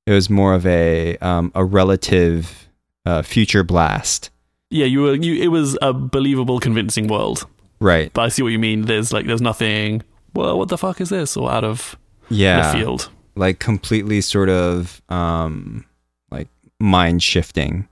[0.07, 2.69] It was more of a um, a relative
[3.07, 4.31] uh, future blast,
[4.71, 4.87] Yeah.
[4.87, 5.14] You were.
[5.14, 5.43] You.
[5.43, 7.47] It was a believable, convincing world.
[7.81, 8.12] right?
[8.12, 8.83] But I see what you mean.
[8.83, 9.27] There's like.
[9.27, 10.03] There's nothing.
[10.35, 11.37] Well, what the fuck is this?
[11.37, 11.97] Or out of
[12.29, 13.09] Yeah, field.
[13.37, 15.85] like completely sort of um,
[16.31, 17.88] like mind shifting.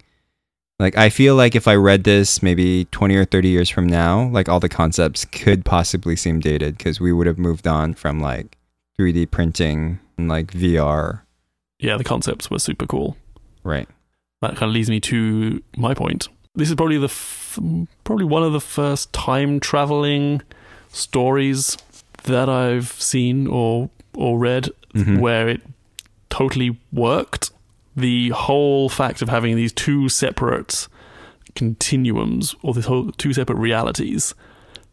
[0.78, 4.28] Like I feel like if I read this maybe 20 or 30 years from now,
[4.28, 8.20] like all the concepts could possibly seem dated because we would have moved on from
[8.20, 8.56] like
[8.98, 11.22] 3D printing and like VR.
[11.80, 11.96] Yeah.
[11.96, 13.16] The concepts were super cool.
[13.64, 13.88] Right.
[14.40, 16.28] that kind of leads me to my point.
[16.54, 17.58] This is probably the f-
[18.04, 20.42] probably one of the first time traveling
[20.92, 21.76] stories
[22.24, 25.18] that I've seen or or read Mhm.
[25.20, 25.60] where it
[26.30, 27.50] totally worked.
[27.98, 30.86] The whole fact of having these two separate
[31.54, 34.34] continuums or this whole two separate realities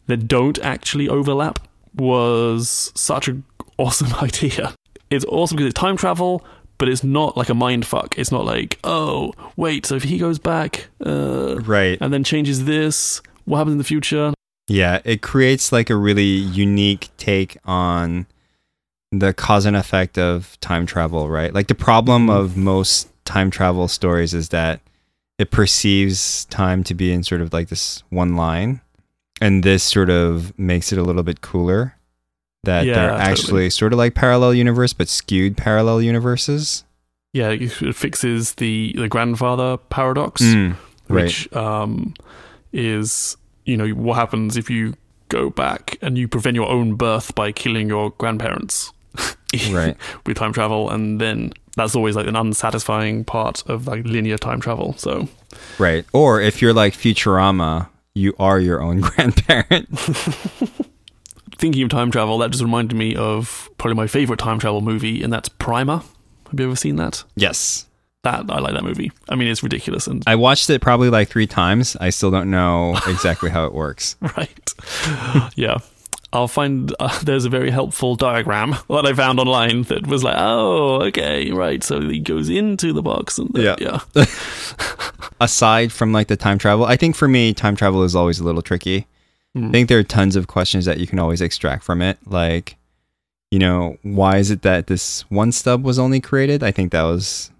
[0.06, 1.58] that don't actually overlap
[1.94, 3.44] was such an
[3.78, 4.74] awesome idea.
[5.10, 6.44] It's awesome because it's time travel,
[6.78, 8.18] but it's not like a mind fuck.
[8.18, 11.96] It's not like, oh, wait, so if he goes back uh, Right.
[12.00, 14.34] and then changes this, what happens in the future?
[14.68, 18.26] Yeah, it creates like a really unique take on
[19.12, 21.54] the cause and effect of time travel, right?
[21.54, 22.36] Like the problem Mhm.
[22.36, 24.80] of most time travel stories is that
[25.38, 28.80] it perceives time to be in sort of like this one line.
[29.40, 31.94] And this sort of makes it a little bit cooler
[32.64, 33.30] that Yeah, they're totally.
[33.30, 36.84] actually sort of like parallel universe but skewed parallel universes.
[37.34, 40.76] Yeah, it it fixes the the grandfather paradox, Mm,
[41.08, 41.24] right.
[41.24, 42.14] which um,
[42.72, 44.94] is you know what happens if you
[45.28, 48.92] go back and you prevent your own birth by killing your grandparents.
[49.70, 49.96] Right.
[50.26, 54.60] with time travel, and then that's always like an unsatisfying part of like linear time
[54.60, 54.94] travel.
[54.98, 55.28] So
[55.78, 56.04] Right.
[56.12, 59.88] Or if you're like Futurama, you are your own grandparent.
[61.56, 65.22] thinking of time travel, that just reminded me of probably my favorite time travel movie,
[65.22, 66.02] and that's Primer.
[66.50, 67.24] Have you ever seen that?
[67.34, 67.86] yes.
[68.22, 69.12] That I like that movie.
[69.28, 71.96] I mean, it's ridiculous and I watched it probably like three times.
[72.00, 74.16] I still don't know exactly how it works.
[74.20, 74.74] right.
[75.54, 75.78] yeah.
[76.36, 80.36] I'll find uh, there's a very helpful diagram that I found online that was like,
[80.38, 81.82] oh, okay, right.
[81.82, 84.00] So he goes into the box and then, Yeah.
[84.14, 84.24] yeah,
[85.40, 88.44] Aside from like the time travel, I think for me, time travel is always a
[88.44, 89.06] little tricky.
[89.56, 89.68] Mm.
[89.68, 92.18] I think there are tons of questions that you can always extract from it.
[92.26, 92.76] Like,
[93.50, 96.62] you know, why is it that this one stub was only created?
[96.62, 97.50] I think that was,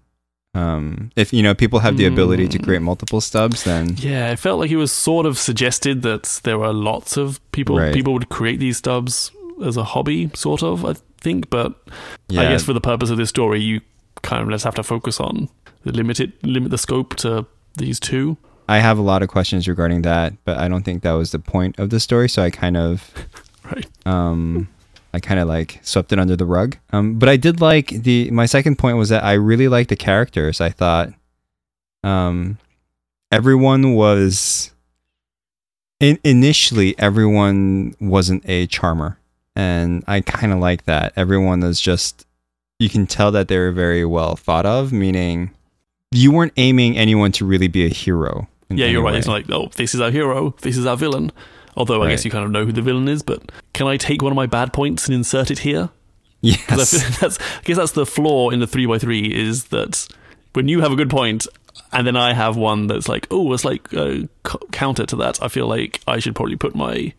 [0.57, 4.39] um, if, you know, people have the ability to create multiple stubs, then Yeah, it
[4.39, 7.93] felt like it was sort of suggested that there were lots of people Right.
[7.93, 9.31] people would create these stubs
[9.63, 11.73] as a hobby, sort of, I think, but
[12.29, 12.41] yeah.
[12.41, 13.81] I guess for the purpose of this story, you
[14.23, 15.49] kind of just have to focus on
[15.83, 17.45] the limited limit the scope to
[17.77, 18.37] these two.
[18.69, 21.39] I have a lot of questions regarding that, but I don't think that was the
[21.39, 22.27] point of the story.
[22.29, 23.11] So I kind of,
[23.63, 23.87] Right.
[24.05, 24.67] um,
[25.17, 26.77] I kind of like swept it under the rug.
[26.93, 28.29] Um, but I did like the.
[28.29, 30.61] My second point was that I really liked the characters.
[30.61, 31.09] I thought,
[32.03, 32.59] um,
[33.31, 34.71] everyone was.
[35.99, 39.17] In, initially, everyone wasn't a charmer,
[39.55, 41.13] and I kind of like that.
[41.15, 42.27] Everyone is just.
[42.77, 45.49] You can tell that they were very well thought of, meaning
[46.11, 48.47] you weren't aiming anyone to really be a hero.
[48.69, 49.13] Yeah, you're right.
[49.13, 49.17] way.
[49.17, 51.31] It's like, oh, this is our hero, this is our villain.
[51.77, 54.21] Although I guess you kind of know who the villain is, but can I take
[54.21, 55.89] one of my bad points and insert it here?
[55.89, 55.93] I,
[56.41, 60.07] yes, feel that's, I guess that's the flaw in the 3x3 is that
[60.53, 61.45] when you have a good point
[61.93, 65.41] and then I have one that's like, oh, it's like a c- counter to that,
[65.41, 67.13] I feel like I should probably put my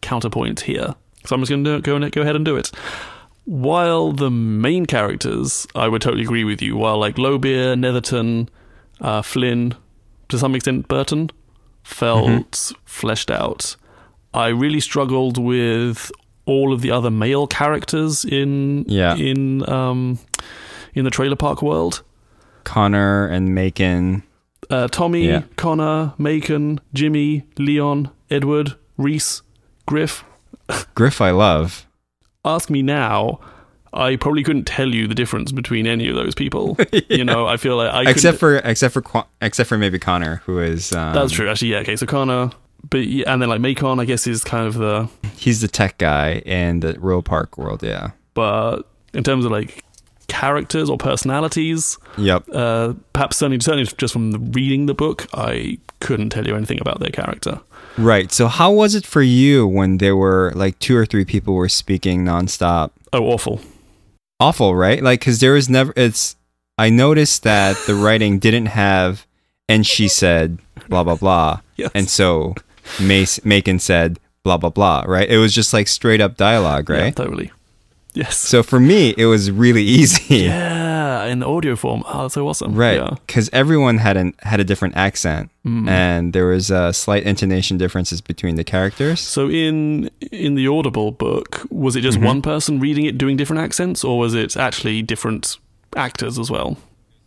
[0.00, 0.94] counterpoint here.
[1.26, 2.70] So I'm just going to go, and go ahead and do it.
[3.46, 8.48] While the main characters, I would totally agree with you, while like Lowbeer, Netherton,
[9.00, 9.74] uh, Flynn,
[10.28, 11.30] to some extent Burton,
[11.82, 13.76] felt fleshed out.
[14.34, 16.10] I really struggled with
[16.46, 19.14] all of the other male characters in Yeah.
[19.16, 20.18] in um
[20.94, 22.02] in the trailer park world.
[22.64, 24.22] Connor and Macon.
[24.70, 25.42] Uh, Tommy, Yeah.
[25.56, 29.42] Connor, Macon, Jimmy, Leon, Edward, Reese,
[29.86, 30.24] Griff.
[30.94, 31.86] Griff, I love.
[32.44, 33.40] Ask me now.
[33.92, 36.76] I probably couldn't tell you the difference between any of those people.
[37.08, 40.36] You know, I feel like I except couldn't- for except for except for maybe Connor,
[40.46, 41.48] who is um, that's true.
[41.48, 41.78] Actually, yeah.
[41.80, 42.50] Okay, so Connor,
[42.90, 46.42] but and then like Macon, I guess is kind of the He's the tech guy
[46.46, 47.82] in the Royal Park world.
[47.82, 48.10] Yeah.
[48.34, 49.84] but in terms of like
[50.26, 52.44] characters or personalities, Yep.
[52.52, 56.80] uh, perhaps certainly, certainly just from the, reading the book, I couldn't tell you anything
[56.80, 57.60] about their character.
[57.96, 58.32] Right.
[58.32, 61.68] So how was it for you when there were like two or three people were
[61.68, 62.90] speaking nonstop?
[63.12, 63.60] Oh, awful.
[64.40, 65.00] Awful, right?
[65.02, 65.92] Like, because there was never.
[65.96, 66.34] It's.
[66.76, 69.26] I noticed that the writing didn't have,
[69.68, 71.92] and she said, blah blah blah, Yes.
[71.94, 72.56] and so
[73.00, 75.04] Mace Macon said, blah blah blah.
[75.06, 75.28] Right.
[75.28, 77.04] It was just like straight up dialogue, right?
[77.04, 77.50] Yeah, totally.
[78.14, 78.36] Yes.
[78.36, 80.36] So for me, it was really easy.
[80.44, 82.04] Yeah, in the audio form.
[82.06, 82.74] Oh, that's so awesome.
[82.76, 83.16] Right, Yeah.
[83.26, 85.88] because everyone had an had a different accent, Mm.
[85.88, 89.18] and there was uh, slight intonation differences between the characters.
[89.20, 92.24] So in in the Audible book, was it just Mhm.
[92.26, 95.56] one person reading it doing different accents, or was it actually different
[95.96, 96.76] actors as well?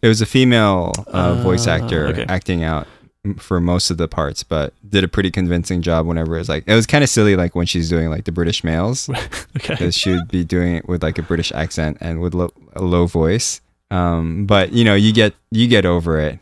[0.01, 2.25] It was a female uh, voice Ah, actor okay.
[2.29, 2.87] acting out
[3.35, 6.05] for most of the parts, but did a pretty convincing job.
[6.05, 8.31] Whenever it was like, it was kind of silly, like when she's doing like the
[8.31, 9.09] British males,
[9.57, 9.73] Okay.
[9.75, 12.81] because she would be doing it with like a British accent and with lo- a
[12.81, 13.61] low voice.
[13.91, 16.39] Um, but you know, you get you get over it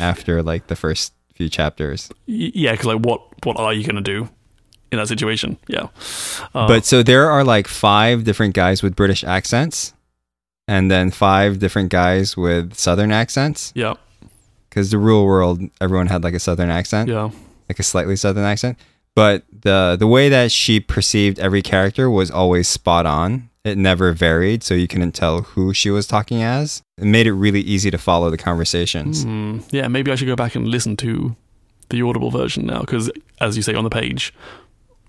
[0.00, 2.10] after like the first few chapters.
[2.26, 4.28] Yeah, because like, what what are you gonna do?
[4.92, 5.58] in that situation.
[5.66, 5.88] Yeah.
[6.54, 9.92] Uh, But so there are like five different guys with British accents,
[10.68, 13.72] and then five different guys with Southern accents.
[13.74, 13.94] yeah,
[14.76, 17.30] Because the real world, everyone had like a Southern accent, yeah,
[17.66, 18.78] like a slightly Southern accent.
[19.14, 23.48] But the the way that she perceived every character was always spot on.
[23.64, 26.82] It never varied, so you couldn't tell who she was talking as.
[26.98, 29.24] It made it really easy to follow the conversations.
[29.24, 29.60] Hmm.
[29.70, 29.88] yeah.
[29.88, 31.34] Maybe I should go back and listen to
[31.88, 33.10] the audible version now because,
[33.40, 34.34] as you say on the page,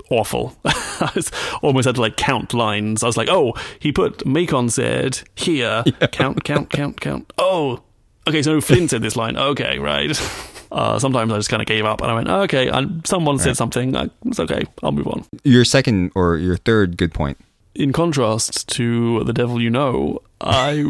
[0.09, 0.55] awful.
[0.65, 1.29] I was-
[1.61, 3.03] almost had to like count lines.
[3.03, 7.33] I was like, oh, he put Macon said here, count, count, count, count.
[7.37, 7.81] Oh,
[8.27, 8.41] okay.
[8.43, 9.37] So Flynn said this line.
[9.37, 10.11] Okay, right.
[10.69, 13.39] Uh, sometimes I just kind of gave up and I went, oh, okay, and someone
[13.39, 13.55] said Right.
[13.57, 13.95] something.
[14.25, 14.63] It's okay.
[14.83, 15.23] I'll move on.
[15.45, 17.37] Your second or your third good point.
[17.73, 20.83] in contrast to The Devil You Know, I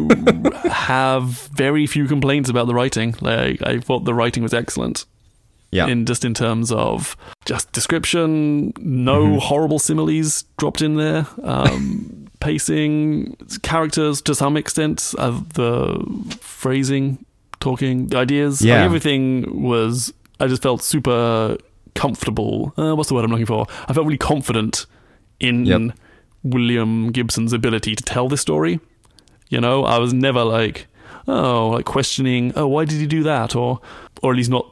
[0.68, 3.14] have very few complaints about the writing.
[3.20, 5.04] Like I thought the writing was excellent.
[5.70, 5.86] Yeah.
[5.86, 9.38] In just in terms of just description, no Mm-hmm.
[9.38, 11.24] horrible similes dropped in there.
[11.44, 16.02] Um, pacing, characters to some extent, uh, the
[16.40, 17.24] phrasing,
[17.60, 20.12] talking, the ideas, like everything was.
[20.40, 21.56] I just felt super
[21.94, 22.72] comfortable.
[22.76, 23.66] Uh, what's the word I'm looking for?
[23.88, 24.86] I felt really confident
[25.40, 25.92] in Yep.
[26.44, 28.80] William Gibson's ability to tell this story.
[29.48, 30.86] You know, I was never like,
[31.26, 33.80] oh, like questioning, oh, why did he do that, or,
[34.22, 34.66] or at least not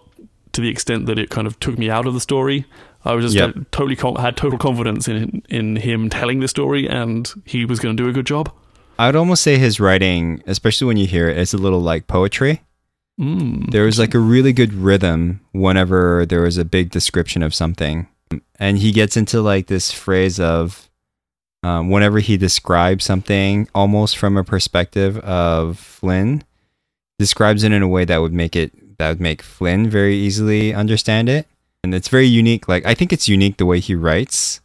[0.52, 2.64] to the extent that it kind of took me out of the story.
[3.04, 3.70] I was just Yep.
[3.72, 7.96] totally com- had total confidence in in him telling the story, and he was going
[7.96, 8.50] to do a good job.
[8.98, 12.06] I would almost say his writing, especially when you hear it, it's a little like
[12.06, 12.62] poetry.
[13.20, 13.70] Mm.
[13.70, 18.08] There was like a really good rhythm whenever there was a big description of something.
[18.58, 20.90] And he gets into like this phrase of
[21.62, 26.44] um, whenever he describes something almost from a perspective of Flynn,
[27.18, 30.74] describes it in a way that would make it that would make Flynn very easily
[30.74, 31.46] understand it.
[31.82, 32.68] And it's very unique.
[32.68, 34.60] Like I think it's unique the way he writes.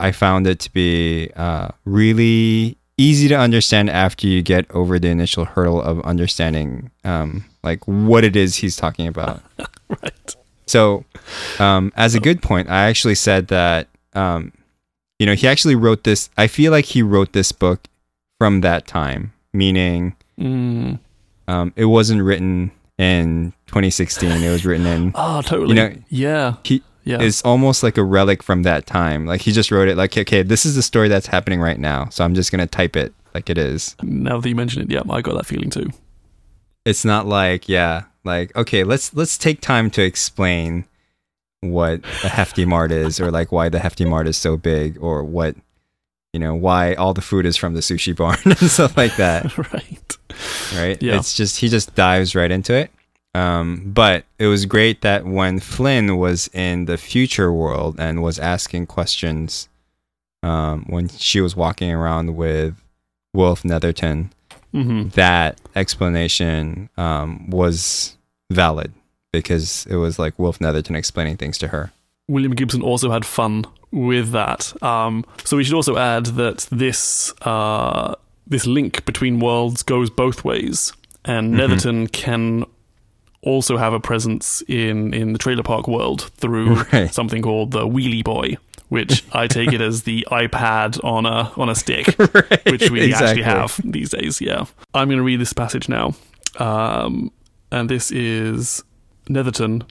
[0.00, 5.08] I found it to be uh, really easy to understand after you get over the
[5.08, 9.42] initial hurdle of understanding um, like what it is he's talking about.
[9.88, 10.36] right.
[10.66, 11.04] So,
[11.58, 14.52] um, as a good point, I actually said that, um,
[15.18, 16.30] you know, he actually wrote this.
[16.38, 17.88] I feel like he wrote this book
[18.38, 20.98] from that time, meaning Mm.
[21.46, 24.30] um, it wasn't written in 2016.
[24.30, 25.12] It was written in.
[25.14, 25.68] oh totally.
[25.68, 26.54] You know, yeah.
[26.64, 27.20] He Yeah.
[27.20, 29.26] It's almost like a relic from that time.
[29.26, 32.08] Like he just wrote it like, okay, this is the story that's happening right now.
[32.10, 33.96] So I'm just gonna type it like it is.
[34.02, 35.90] now that you mention it, yeah, I got that feeling too.
[36.84, 40.84] it's not like yeah like okay let's let's take time to explain
[41.60, 45.22] what a hefty mart is or like why the hefty mart is so big or
[45.24, 45.54] what
[46.32, 49.56] you know why all the food is from the sushi barn and stuff like that
[49.72, 50.16] right.
[50.74, 51.16] right Yeah.
[51.16, 52.90] it's just he just dives right into it
[53.34, 58.38] um, but it was great that when flynn was in the future world and was
[58.38, 59.68] asking questions
[60.42, 62.74] um, when she was walking around with
[63.34, 64.30] wolf netherton
[64.72, 68.16] hmm that explanation um, was
[68.50, 68.92] valid
[69.32, 71.90] because it was like Wolf Netherton explaining things to her.
[72.28, 74.72] William Gibson also had fun with that.
[74.82, 78.14] Um, so we should also add that this uh,
[78.46, 80.92] this link between worlds goes both ways,
[81.24, 81.56] and Mhm.
[81.56, 82.64] Netherton can
[83.42, 87.12] also have a presence in in the trailer park world through Right.
[87.12, 88.56] something called the Wheelie Boy,
[88.88, 92.06] which I take it as the iPad on a on a stick.
[92.66, 94.40] which we actually have these days.
[94.40, 94.64] Yeah,
[94.94, 96.14] I'm going to read this passage now,
[96.58, 97.30] um,
[97.70, 98.82] and this is
[99.28, 99.84] Netherton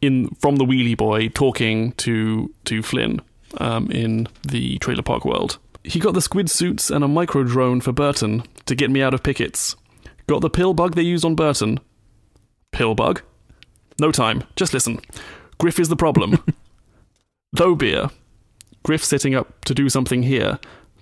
[0.00, 3.20] in from the Wheelie Boy talking to to Flynn
[3.58, 5.58] um, in the trailer park world.
[5.84, 9.14] He got the squid suits and a micro drone for Burton to get me out
[9.14, 9.76] of Pickett's.
[10.26, 11.80] Got the pill bug they used on Burton.
[12.72, 13.22] Pill bug?
[13.98, 14.44] No time.
[14.56, 15.00] Just listen.
[15.58, 16.42] Griff is the problem.
[17.56, 18.10] Lowbeer.
[18.82, 20.58] Griff sitting up to do something here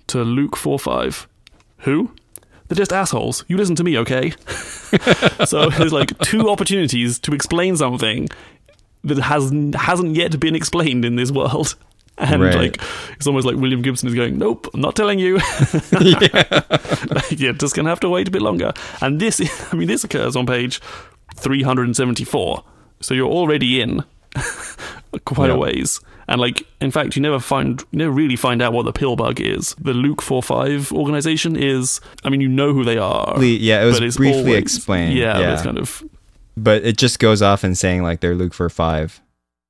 [0.07, 1.27] to Luke 45.
[1.79, 2.11] Who?
[2.67, 3.45] They're just assholes.
[3.47, 4.31] You listen to me, okay?
[5.45, 8.27] so there's like two opportunities to explain something
[9.03, 11.75] that has hasn't yet been explained in this world.
[12.21, 12.53] And Right.
[12.53, 12.81] like
[13.13, 15.37] it's almost like William Gibson is going, Nope, I'm not telling you.
[15.93, 18.73] Like, You're just gonna have to wait a bit longer.
[18.99, 19.39] And this
[19.71, 20.81] I mean this occurs on page
[21.39, 22.63] three hundred and seventy four.
[23.01, 24.03] So you're already in
[25.25, 25.99] quite a ways.
[26.27, 29.15] And like, in fact, you never find, you never really find out what the pill
[29.15, 29.73] bug is.
[29.79, 31.99] The Luke Four Five organization is.
[32.23, 33.43] I mean, you know who they are.
[33.43, 35.15] Yeah, it was briefly always- explained.
[35.15, 36.03] Yeah, Yeah, it's kind of
[36.55, 39.21] but it just goes off and saying like they're Luke four five.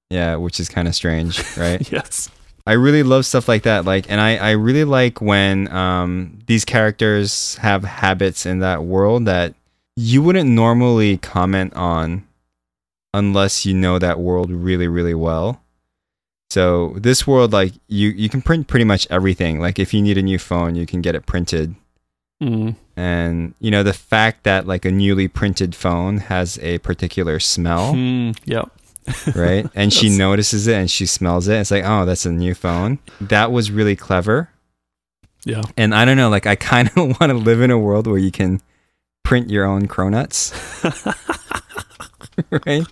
[0.09, 1.89] Yeah, which is kind of strange, right?
[1.91, 2.29] yes.
[2.67, 3.85] I really love stuff like that.
[3.85, 9.25] Like, and I, I really like when um, these characters have habits in that world
[9.25, 9.53] that
[9.99, 12.25] you wouldn't normally comment on
[13.13, 15.61] unless you know that world really, really well.
[16.51, 19.59] So this world, like you, you can print pretty much everything.
[19.59, 21.75] Like if you need a new phone, you can get it printed.
[22.41, 22.75] Mm.
[22.95, 27.93] And you know the fact that like a newly printed phone has a particular smell,
[27.93, 28.63] Mm, yeah.
[29.35, 29.67] right?
[29.75, 31.59] And she notices it and she smells it.
[31.59, 32.99] It's like, oh, that's a new phone.
[33.19, 34.49] That was really clever.
[35.45, 35.63] Yeah.
[35.75, 38.17] And I don't know, like I kind of want to live in a world where
[38.17, 38.61] you can
[39.23, 40.53] print your own cronuts,
[42.65, 42.85] right?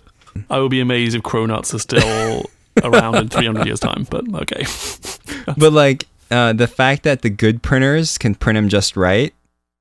[0.50, 2.44] I would be amazed if Cronuts are still
[2.84, 4.64] around in 300 years' time, but okay.
[5.56, 9.32] But like uh, the fact that the good printers can print them just right,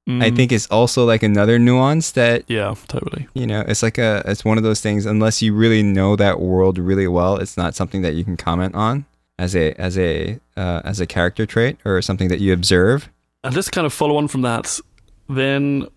[0.07, 3.27] I Mm, think is also like another nuance that Yeah, totally.
[3.33, 5.05] you know it's like a it's one of those things.
[5.05, 8.73] Unless you really know that world really well, it's not something that you can comment
[8.73, 9.03] on
[9.37, 13.09] as a as a uh, as a character trait or something that you observe.
[13.43, 14.79] And just kind of follow on from that,
[15.27, 15.87] then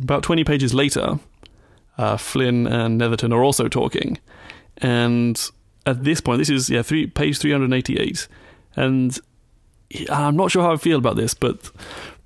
[0.00, 1.18] about 20 pages later,
[1.98, 4.18] uh, Flynn and Netherton are also talking.
[4.78, 5.40] And
[5.86, 8.28] at this point, this is yeah, three, page 388.
[8.76, 9.18] And
[10.10, 11.70] I'm not sure how I feel about this, but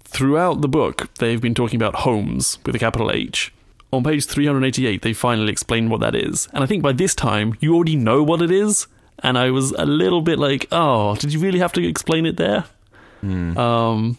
[0.05, 3.53] throughout the book, they've been talking about homes with a capital H.
[3.93, 6.49] On page 388, they finally explain what that is.
[6.53, 8.87] And I think by this time, you already know what it is.
[9.21, 12.37] And I was a little bit like, oh, did you really have to explain it
[12.37, 12.65] there?
[13.59, 14.19] Um,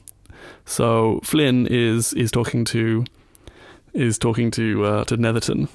[0.66, 3.06] so Flynn is is talking to
[4.00, 5.68] is talking to uh, to Netherton.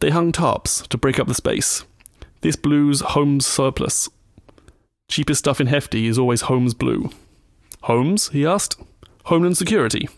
[0.00, 1.84] They hung tarps to break up the space.
[2.40, 4.08] This blue's Homes surplus.
[5.08, 7.10] Cheapest stuff in Hefty is always Homes blue.
[7.82, 8.28] Homes?
[8.30, 8.80] He asked.
[9.24, 10.08] Homeland Security.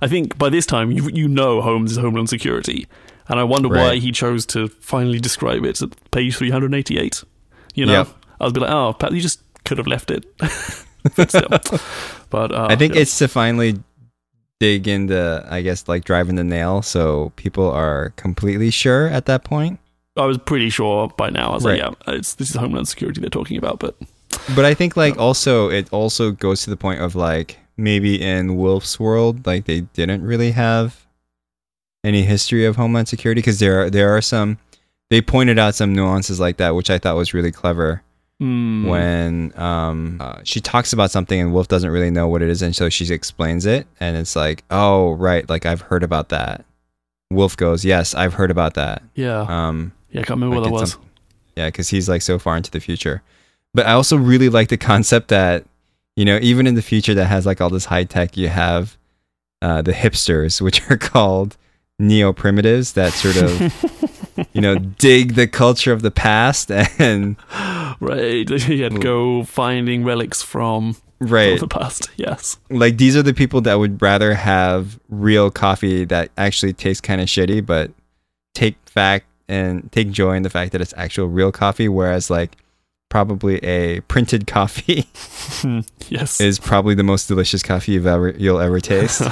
[0.00, 2.86] I think by this time you you know Homes is Homeland Security,
[3.28, 6.98] and I wonder why he chose to finally describe it at page three hundred eighty
[6.98, 7.24] eight.
[7.74, 8.08] You know, Yep.
[8.40, 10.24] I was be like, oh, perhaps you just could have left it.
[11.16, 11.48] but still,
[12.30, 13.02] but uh, I think yeah.
[13.02, 13.78] it's to finally
[14.64, 19.44] dig into, I guess, like driving the nail, so people are completely sure at that
[19.44, 19.78] point.
[20.16, 21.50] I was pretty sure by now.
[21.50, 21.82] I was Right.
[21.82, 23.78] like, yeah, it's this is Homeland Security they're talking about.
[23.78, 23.94] But
[24.56, 28.56] But I think like also it also goes to the point of like maybe in
[28.56, 31.04] Wolf's world, like they didn't really have
[32.04, 34.56] any history of Homeland Security because there are there are some
[35.10, 38.02] they pointed out some nuances like that, which I thought was really clever.
[38.42, 42.48] Mm, When um, uh, she talks about something and Wolf doesn't really know what it
[42.48, 46.28] is, and so she explains it, and it's like, oh right, like I've heard about
[46.30, 46.64] that.
[47.30, 49.02] Wolf goes, yes, I've heard about that.
[49.14, 50.90] yeah, Um, yeah, I can't remember what like that it's was.
[50.92, 51.00] some-
[51.56, 53.22] yeah, because he's like so far into the future.
[53.74, 55.64] But I also really like the concept that,
[56.16, 58.96] you know, even in the future that has like all this high tech, you have
[59.62, 61.56] uh, the hipsters, which are called
[61.98, 67.36] neo primitives that sort of, you know, dig the culture of the past and,
[68.00, 71.60] right, yeah, go finding relics from, from right.
[71.60, 72.10] the past.
[72.16, 77.00] Yes, Like these are the people that would rather have real coffee that actually tastes
[77.00, 77.90] kind of shitty, but
[78.54, 82.56] take fact and take joy in the fact that it's actual real coffee, whereas like
[83.10, 85.06] probably a printed coffee
[86.08, 86.40] yes.
[86.40, 89.22] is probably the most delicious coffee you've ever you'll ever taste.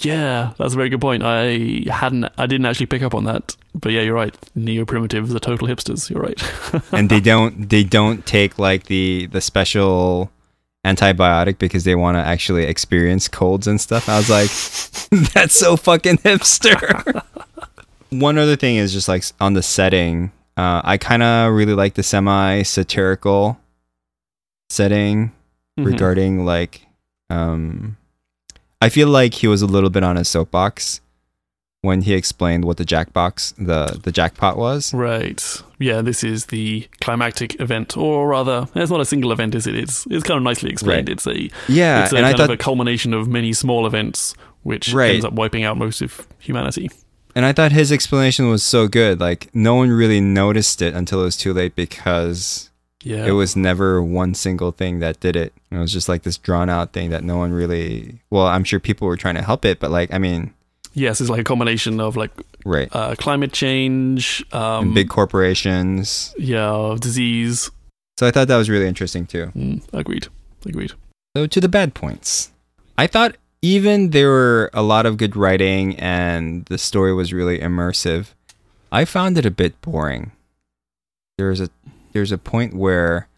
[0.00, 1.22] Yeah, that's a very good point.
[1.22, 3.56] I hadn't, I didn't actually pick up on that.
[3.74, 4.34] But yeah, you're right.
[4.54, 6.08] Neo primitives are total hipsters.
[6.10, 6.40] You're right.
[6.92, 10.30] and they don't they don't take like the the special
[10.86, 14.08] antibiotic because they want to actually experience colds and stuff.
[14.08, 14.50] I was like,
[15.34, 17.22] that's so fucking hipster.
[18.10, 20.32] One other thing is just like on the setting.
[20.56, 23.58] Uh, I kind of really like the semi satirical
[24.70, 25.32] setting
[25.78, 25.86] Mhm.
[25.86, 26.86] regarding like
[27.30, 27.96] um
[28.80, 31.00] I feel like he was a little bit on his soapbox
[31.80, 34.92] when he explained what the jackbox the the jackpot was.
[34.94, 35.42] Right.
[35.78, 39.74] Yeah, this is the climactic event, or rather, it's not a single event, is it?
[39.76, 41.08] It's it's kind of nicely explained.
[41.08, 41.12] Right.
[41.12, 43.86] It's a Yeah, it's a and I kind thought of a culmination of many small
[43.86, 45.12] events, which Right.
[45.14, 46.90] ends up wiping out most of humanity.
[47.34, 49.20] And I thought his explanation was so good.
[49.20, 52.67] Like no one really noticed it until it was too late because
[53.04, 53.26] Yeah.
[53.26, 55.52] it was never one single thing that did it.
[55.70, 58.18] It was just like this drawn out thing that no one really.
[58.30, 60.52] Well, I'm sure people were trying to help it, but like I mean,
[60.94, 62.32] yes, it's like a combination of like
[62.64, 62.88] right?
[62.92, 66.34] uh, climate change, um, big corporations.
[66.38, 67.70] yeah, disease.
[68.18, 69.52] So I thought that was really interesting too.
[69.54, 70.26] Mm, agreed.
[70.66, 70.92] Agreed.
[71.36, 72.50] So to the bad points,
[72.96, 77.60] I thought even there were a lot of good writing and the story was really
[77.60, 78.34] immersive.
[78.90, 80.32] I found it a bit boring.
[81.36, 81.70] There's a
[82.18, 83.28] there's a point where,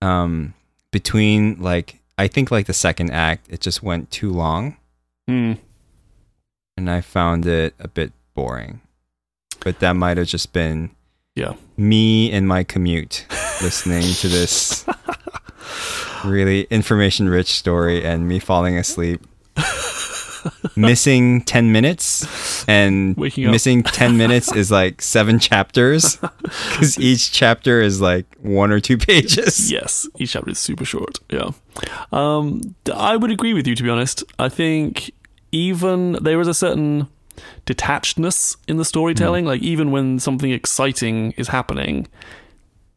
[0.00, 0.54] um,
[0.90, 4.76] between like I think like the second act, it just went too long,
[5.30, 5.58] Mm.
[6.76, 8.80] and I found it a bit boring.
[9.60, 10.90] But that might have just been
[11.36, 11.54] Yeah.
[11.76, 13.24] me and my commute
[13.62, 14.84] listening to this
[16.24, 19.20] really information rich story and me falling asleep
[20.74, 22.26] missing 10 minutes
[22.68, 23.52] and Waking up.
[23.52, 28.96] missing 10 minutes is like seven chapters because each chapter is like one or two
[28.98, 29.70] pages.
[29.70, 31.18] Yes, each chapter is super short.
[31.30, 31.50] Yeah,
[32.12, 33.74] um, I would agree with you.
[33.74, 35.10] To be honest, I think
[35.50, 37.08] even there is a certain
[37.66, 39.44] detachedness in the storytelling.
[39.44, 42.08] Like even when something exciting is happening,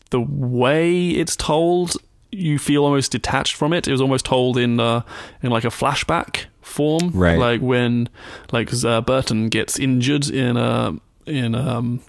[0.09, 1.95] the way it's told,
[2.31, 3.87] you feel almost detached from it.
[3.87, 5.01] It was almost told in uh,
[5.41, 7.37] in like a flashback form, Right.
[7.37, 8.09] Like when
[8.51, 10.93] like uh, Burton gets injured in a
[11.25, 12.01] in um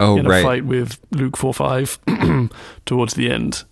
[0.00, 0.42] Oh, in a right.
[0.42, 1.98] fight with Luke four five
[2.86, 3.64] towards the end.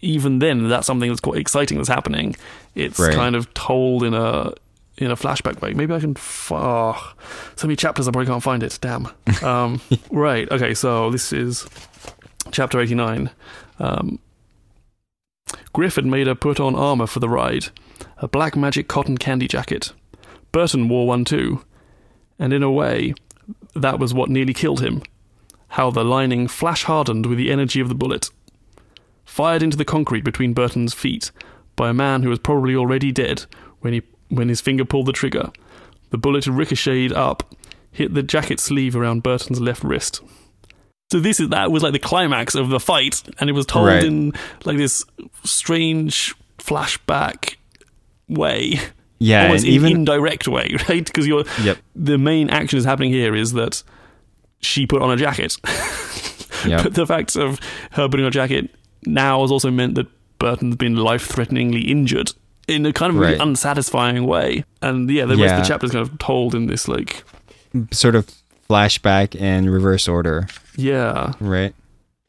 [0.00, 2.34] Even then, that's something that's quite exciting that's happening.
[2.74, 3.14] It's Right.
[3.14, 4.52] kind of told in a
[4.98, 5.72] in a flashback way.
[5.74, 6.16] Maybe I can.
[6.16, 7.12] F- oh,
[7.56, 8.78] so many chapters, I probably can't find it.
[8.80, 9.08] Damn.
[9.42, 9.80] Um,
[10.10, 10.50] right.
[10.50, 10.74] Okay.
[10.74, 11.64] So this is
[12.50, 13.30] chapter eighty nine.
[13.78, 14.18] Um,
[15.72, 17.66] Griff had made her put on armor for the ride,
[18.18, 19.92] a black magic cotton candy jacket.
[20.52, 21.64] Burton wore one too,
[22.38, 23.14] and in a way,
[23.74, 25.02] that was what nearly killed him
[25.72, 28.28] how the lining flash hardened with the energy of the bullet.
[29.24, 31.30] Fired into the concrete between Burton's feet
[31.76, 33.46] by a man who was probably already dead
[33.80, 35.50] when he when his finger pulled the trigger.
[36.10, 37.54] The bullet ricocheted up,
[37.90, 40.20] hit the jacket sleeve around Burton's left wrist.
[41.10, 43.86] So this is that was like the climax of the fight, and it was told
[43.86, 44.04] Right.
[44.04, 44.34] in
[44.66, 45.06] like this
[45.42, 47.56] strange flashback
[48.34, 48.78] way,
[49.18, 51.04] Yeah, almost in even indirect way, right?
[51.04, 53.82] Because you're yep, the main action is happening here is that
[54.60, 55.56] she put on a jacket.
[56.66, 57.58] yep, But the fact of
[57.92, 58.70] her putting on a jacket
[59.06, 60.06] now has also meant that
[60.38, 62.32] Burton's been life threateningly injured
[62.68, 63.40] in a kind of really Right.
[63.40, 64.64] unsatisfying way.
[64.80, 67.24] And yeah, the rest of the chapter is kind of told in this like
[67.90, 68.26] sort of
[68.68, 71.32] flashback and reverse order, yeah.
[71.40, 71.74] right?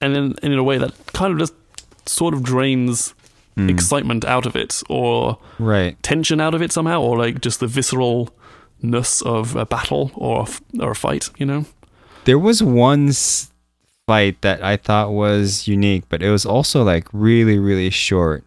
[0.01, 1.53] And then and in a way that kind of just
[2.07, 3.13] sort of drains
[3.55, 6.01] Mm, excitement out of it or right.
[6.01, 10.43] tension out of it somehow or like just the visceralness of a battle or a,
[10.43, 11.65] f- or a fight, you know?
[12.25, 13.51] There was one s-
[14.07, 18.43] fight that I thought was unique, but it was also like really, really short.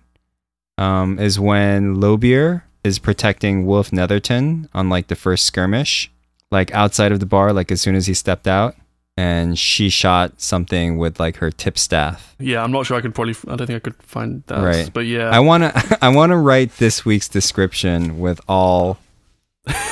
[0.78, 6.11] Um, is when Lowbeer is protecting Wolf Netherton on like the first skirmish,
[6.50, 8.74] like outside of the bar, like as soon as he stepped out,
[9.17, 12.35] and she shot something with like her tip staff.
[12.39, 14.62] Yeah, I'm not sure I could probably I don't think I could find that.
[14.62, 14.91] Right.
[14.93, 15.31] But yeah.
[15.31, 18.99] I wanna, I wanna write this week's description with all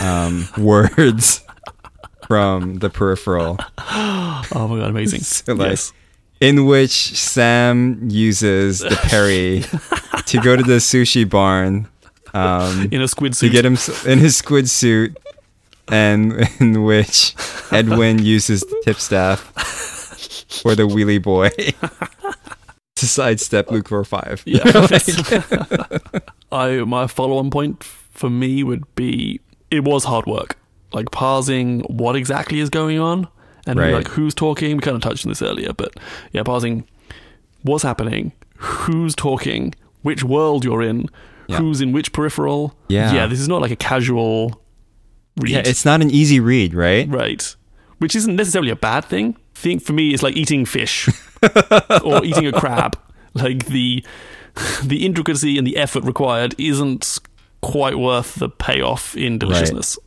[0.03, 1.43] um, words
[2.27, 3.59] from the peripheral.
[3.79, 5.21] oh my god, amazing.
[5.25, 5.93] So, like, yes.
[6.41, 9.63] in which Sam uses the Perry
[10.27, 11.89] to go to the sushi barn
[12.35, 13.49] um, In a squid suit.
[13.49, 15.17] to get him in his squid suit,
[15.89, 17.35] and in which
[17.71, 19.39] Edwin uses the tip staff
[20.63, 21.51] for the wheelie boy
[22.97, 24.43] to sidestep Luke four five.
[24.47, 24.63] Yeah.
[26.53, 30.57] I my follow on point for me would be it was hard work.
[30.93, 33.27] Like parsing what exactly is going on
[33.67, 33.93] and Right.
[33.93, 34.77] like who's talking.
[34.77, 35.95] We kind of touched on this earlier, but
[36.33, 36.87] yeah, parsing
[37.63, 41.09] what's happening, who's talking, which world you're in,
[41.49, 41.59] Yeah.
[41.59, 42.77] who's in which peripheral.
[42.89, 43.13] Yeah.
[43.13, 44.61] Yeah, this is not like a casual
[45.37, 45.53] read.
[45.53, 47.09] Yeah, it's not an easy read, right?
[47.09, 47.55] Right.
[47.99, 49.37] Which isn't necessarily a bad thing.
[49.57, 51.09] I think for me it's like eating fish
[52.05, 52.99] or eating a crab.
[53.35, 54.05] Like the
[54.85, 57.19] the intricacy and the effort required isn't
[57.63, 59.99] quite worth the payoff in deliciousness.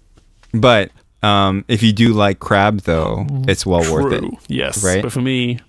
[0.53, 0.91] But
[1.23, 4.23] um, if you do like crab, though, it's well worth it.
[4.47, 4.83] Yes.
[4.83, 5.01] Right?
[5.01, 5.59] But for me,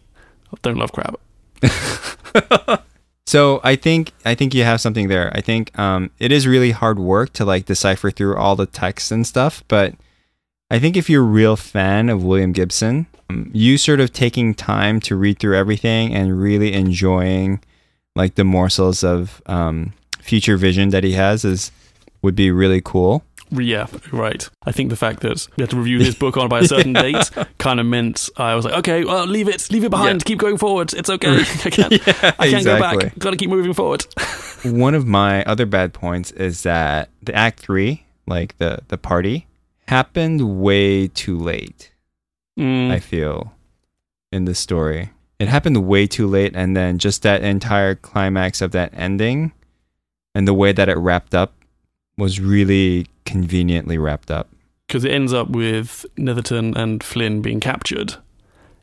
[0.53, 1.19] I don't love crab.
[3.29, 5.31] So I think I think you have something there.
[5.35, 9.13] I think um, it is really hard work to like decipher through all the text
[9.13, 9.63] and stuff.
[9.69, 9.97] But
[10.71, 14.55] I think if you're a real fan of William Gibson, um, you sort of taking
[14.55, 17.61] time to read through everything and really enjoying
[18.17, 21.71] like the morsels of um, future vision that he has is
[22.23, 23.23] would be really cool.
[23.51, 24.49] Yeah, right.
[24.65, 26.93] I think the fact that we had to review this book on by a certain
[26.93, 30.25] date kind of meant I was like, okay, well, leave it, leave it behind, Yeah.
[30.25, 30.93] keep going forward.
[30.95, 31.41] It's okay.
[31.65, 33.05] I can't, yeah, I can't go exactly.
[33.07, 33.19] back.
[33.19, 34.07] Got to keep moving forward.
[34.65, 39.47] One of my other bad points is that the act three, like the the party,
[39.87, 41.93] happened way too late.
[42.59, 43.55] Mm, I feel
[44.33, 45.11] in the story.
[45.39, 49.53] It happened way too late, and then just that entire climax of that ending
[50.35, 51.55] and the way that it wrapped up
[52.19, 54.49] was really conveniently wrapped up.
[54.87, 58.15] because it ends up with Netherton and Flynn being captured,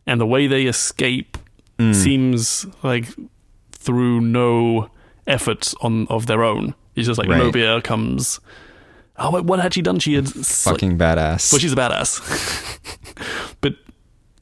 [0.08, 1.38] and the way they escape
[1.80, 1.94] Mm.
[1.96, 3.08] seems like
[3.72, 4.90] through no
[5.28, 6.74] effort on of their own.
[6.96, 7.42] It's just like Right.
[7.42, 8.40] Lowbeer comes.
[9.18, 10.00] Oh, wait, what had she done?
[10.00, 11.52] She had Fucking badass.
[11.52, 12.22] well, she's a badass,
[13.62, 13.76] but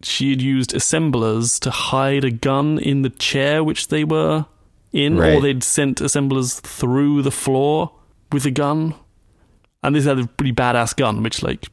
[0.04, 4.46] she had used assemblers to hide a gun in the chair which they were
[4.91, 7.91] in, or they'd sent assemblers through the floor
[8.34, 8.96] with a gun.
[9.84, 11.68] And this had a pretty badass gun, which like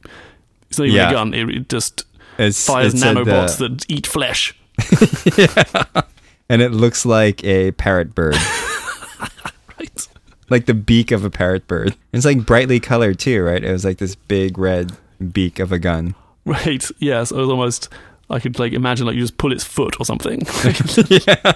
[0.69, 1.09] It's not even Yeah.
[1.09, 1.33] a gun.
[1.33, 2.05] It, it just
[2.37, 4.55] It's, fires it said nanobots that- that eat flesh.
[6.49, 8.35] and it looks like a parrot bird,
[9.79, 10.07] Right.
[10.49, 11.95] like the beak of a parrot bird.
[12.13, 13.63] It's like brightly colored too, right?
[13.63, 14.91] It was like this big red
[15.31, 16.15] beak of a gun.
[16.45, 16.83] Right.
[16.99, 17.23] Yeah.
[17.23, 17.89] So it was almost.
[18.29, 20.41] I could like imagine like you just pull its foot or something.
[21.09, 21.51] yeah.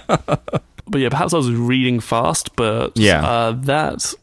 [0.88, 3.26] But yeah, perhaps I was reading fast, but Yeah.
[3.26, 4.14] uh, that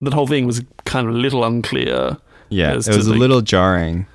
[0.00, 2.16] that whole thing was kind of a little unclear
[2.48, 4.06] Yeah, it was a the- little jarring.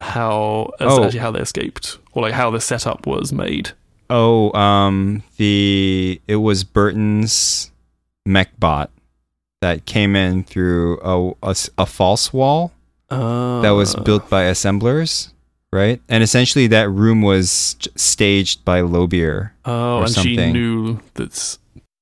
[0.00, 1.04] how as Oh.
[1.04, 3.70] actually how they escaped or like how the setup was made.
[4.08, 7.70] Oh, um, the it was Burton's
[8.26, 8.90] mech bot
[9.60, 12.72] that came in through a a false wall
[13.10, 15.32] Uh, that was built by assemblers,
[15.72, 16.00] right?
[16.08, 19.50] And essentially, that room was staged by Lowbeer.
[19.66, 21.58] Oh, or and she knew that's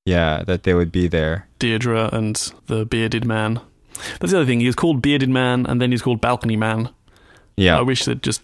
[0.07, 1.48] Yeah, that they would be there.
[1.59, 2.37] Daedra and
[2.67, 3.61] the bearded man.
[4.21, 4.61] That's the other thing.
[4.61, 6.91] He was called Bearded Man, and then he's called Balcony Man.
[7.57, 8.43] Yeah, I wish they'd just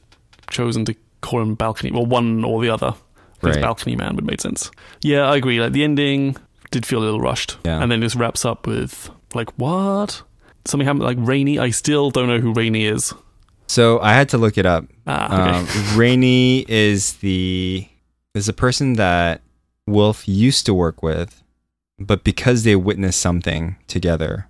[0.51, 2.93] chosen to call him Balcony, well, one or the other.
[3.41, 3.63] Think Right.
[3.63, 4.71] Balcony Man would make sense.
[5.03, 5.61] Yeah, I agree.
[5.61, 6.37] Like the ending
[6.73, 7.81] did feel a little rushed, Yeah.
[7.83, 10.23] and then this wraps up with like what?
[10.65, 11.59] Something happened like Rainey.
[11.59, 13.13] I still don't know who Rainey is.
[13.69, 14.87] So I had to look it up.
[15.07, 15.59] Ah, okay.
[15.93, 17.87] Um, Rainey is the
[18.35, 19.43] is a person that
[19.87, 21.44] Wolf used to work with,
[22.07, 24.49] but because they witnessed something together,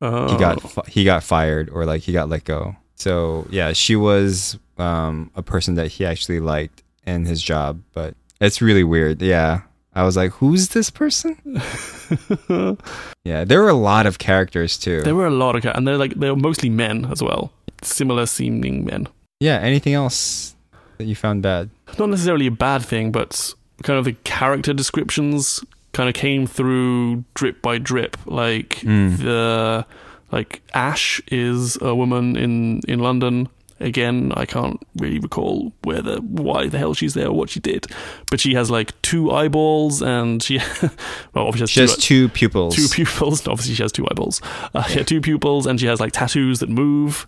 [0.00, 0.30] oh.
[0.32, 2.76] he got fi- he got fired or like he got let go.
[2.94, 8.14] So yeah, she was um, a person that he actually liked in his job, but
[8.40, 9.22] it's really weird.
[9.22, 9.62] Yeah,
[9.94, 11.36] I was like, who's this person?
[13.22, 15.02] Yeah, there were a lot of characters too.
[15.02, 18.26] there were a lot of characters, and they're like they're mostly men as well, similar
[18.26, 19.08] seeming men.
[19.40, 20.56] yeah, anything else
[20.96, 21.70] that you found bad?
[21.98, 27.24] not necessarily a bad thing, but kind of the character descriptions kind of came through
[27.34, 28.16] drip by drip.
[28.26, 29.18] Like Mm.
[29.18, 29.86] the
[30.32, 33.48] like Ash is a woman in in London.
[33.82, 37.60] Again, I can't really recall where the why the hell she's there or what she
[37.60, 37.86] did,
[38.30, 40.58] but she has like two eyeballs and she
[41.32, 42.76] well obviously She has has two, two pupils.
[42.76, 43.46] two pupils.
[43.48, 44.42] Obviously, she has two eyeballs.
[44.74, 47.26] Uh, yeah, two pupils, and she has like tattoos that move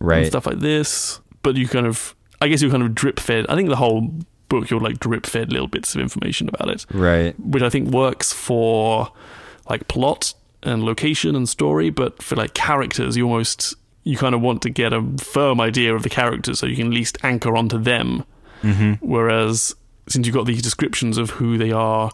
[0.00, 0.26] and right.
[0.26, 1.20] stuff like this.
[1.42, 3.44] But you kind of, I guess you kind of drip fed.
[3.50, 4.14] I think the whole
[4.52, 7.34] book you're like drip fed little bits of information about it, Right.
[7.40, 9.10] which I think works for
[9.70, 11.90] like plot and location and story.
[11.90, 13.74] But for like characters, you almost
[14.04, 16.88] you kind of want to get a firm idea of the characters so you can
[16.88, 18.24] at least anchor onto them.
[18.62, 19.04] Mm-hmm.
[19.06, 19.74] Whereas
[20.08, 22.10] since you got these descriptions of who they are,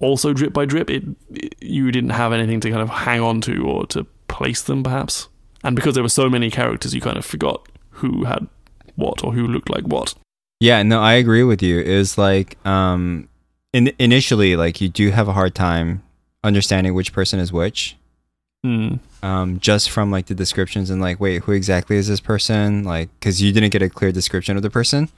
[0.00, 1.02] also drip by drip, it,
[1.32, 4.82] it you didn't have anything to kind of hang on to or to place them
[4.82, 5.28] perhaps.
[5.62, 7.66] And because there were so many characters, you kind of forgot
[8.00, 8.46] who had
[8.96, 10.14] what or who looked like what.
[10.60, 11.80] Yeah, no, I agree with you.
[11.80, 13.28] It was like um
[13.72, 16.02] in initially like you do have a hard time
[16.42, 17.96] understanding which person is which.
[18.62, 18.94] Hmm.
[19.22, 22.84] Um just from like the descriptions and like wait, who exactly is this person?
[22.84, 25.08] Like cuz you didn't get a clear description of the person.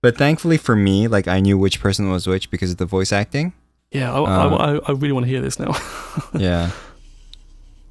[0.00, 3.12] But thankfully for me, like I knew which person was which because of the voice
[3.12, 3.52] acting.
[3.90, 5.74] Yeah, I, Um, I, I, I really want to hear this now.
[6.34, 6.70] yeah.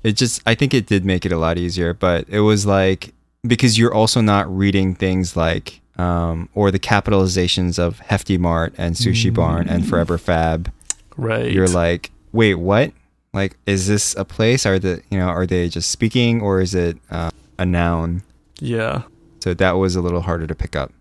[0.04, 3.14] It just I think it did make it a lot easier, but it was like
[3.46, 8.96] because you're also not reading things like um or the capitalizations of Hefty Mart and
[8.96, 10.72] Sushi Barn and Forever Fab.
[11.16, 11.52] right.
[11.52, 12.92] You're like, "Wait, what?
[13.34, 14.66] Like is this a place?
[14.66, 18.24] Are the, you know, are they just speaking or is it uh, a noun?"
[18.60, 19.04] yeah.
[19.44, 20.92] So that was a little harder to pick up.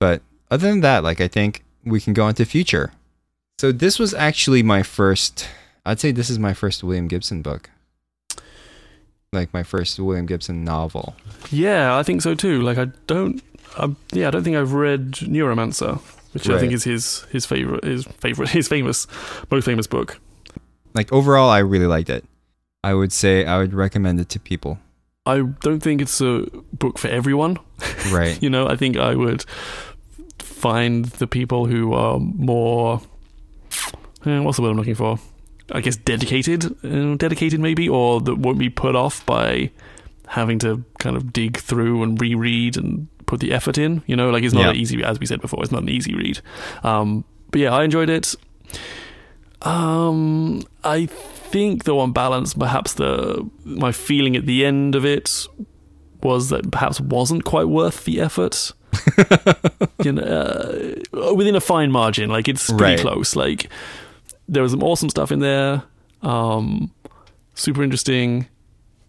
[0.00, 2.92] But other than that, like I think we can go into future.
[3.58, 5.46] So this was actually my first
[5.84, 7.70] I'd say this is my first William Gibson book.
[9.32, 11.16] Like my first William Gibson novel.
[11.50, 12.60] Yeah, I think so too.
[12.60, 13.42] Like I don't,
[13.76, 15.98] um, yeah, I don't think I've read Neuromancer,
[16.32, 19.06] which I think is his his favorite, his favorite, his famous,
[19.50, 20.20] most famous book.
[20.94, 22.24] Like overall I really liked it.
[22.84, 24.78] I would say I would recommend it to people.
[25.24, 27.58] I don't think it's a book for everyone.
[28.10, 28.38] Right.
[28.42, 29.44] You know, I think I would
[30.40, 33.00] find the people who are more,
[34.26, 35.18] eh, what's the word I'm looking for?
[35.70, 39.70] I guess dedicated, uh, dedicated maybe, or that won't be put off by
[40.26, 44.02] having to kind of dig through and reread and put the effort in.
[44.06, 44.70] You know, like it's not Yeah.
[44.70, 46.40] an easy, as we said before, it's not an easy read.
[46.84, 48.34] Um, but yeah, I enjoyed it.
[49.62, 55.46] Um, I think though on balance, perhaps the my feeling at the end of it
[56.22, 58.72] was that perhaps wasn't quite worth the effort.
[60.04, 62.98] you know, uh, within a fine margin, like it's pretty Right.
[63.00, 63.34] close.
[63.36, 63.68] Like
[64.48, 65.84] there was some awesome stuff in there,
[66.22, 66.90] um,
[67.54, 68.46] super interesting.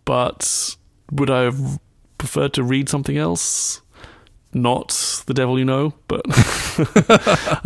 [0.05, 0.75] But
[1.11, 1.79] would I have
[2.17, 3.81] preferred to read something else?
[4.53, 6.21] Not the devil you know, but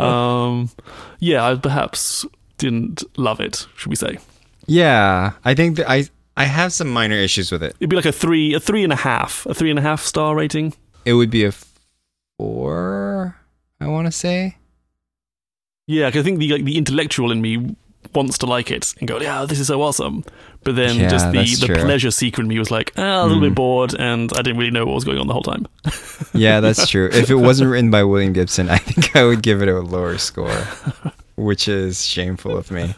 [0.00, 0.70] um,
[1.20, 2.24] yeah, I perhaps
[2.56, 3.66] didn't love it.
[3.76, 4.18] Should we say?
[4.66, 6.04] Yeah, I think that I
[6.36, 7.74] I have some minor issues with it.
[7.80, 10.02] It'd be like a three, a three and a half, a three and a half
[10.04, 10.74] star rating.
[11.04, 11.52] it would be a
[12.38, 13.36] four.
[13.80, 14.56] I want to say.
[15.86, 17.76] Yeah, 'cause I think the like, the intellectual in me
[18.14, 20.24] wants to like it and go, yeah, this is so awesome.
[20.64, 21.84] But then Yeah, just the, the true.
[21.84, 23.56] pleasure seeker in me was like, ah, a little bit Mm.
[23.56, 25.66] bored, and I didn't really know what was going on the whole time.
[26.34, 27.08] Yeah, that's true.
[27.12, 30.18] If it wasn't written by William Gibson, I think I would give it a lower
[30.18, 30.62] score,
[31.36, 32.94] which is shameful of me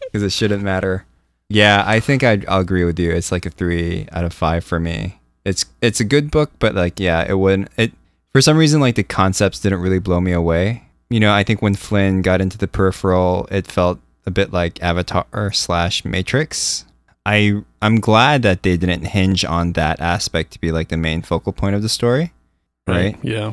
[0.00, 1.04] because it shouldn't matter.
[1.48, 3.10] Yeah, I think I'd, I'll agree with you.
[3.10, 5.18] It's like a three out of five for me.
[5.44, 7.68] It's it's a good book, but like yeah, it wouldn't.
[7.76, 7.92] It
[8.32, 10.84] for some reason like the concepts didn't really blow me away.
[11.10, 14.82] You know, I think when Flynn got into the peripheral, it felt a bit like
[14.82, 16.84] Avatar slash Matrix.
[17.24, 21.22] I I'm glad that they didn't hinge on that aspect to be like the main
[21.22, 22.32] focal point of the story
[22.86, 23.18] right?
[23.22, 23.52] Yeah.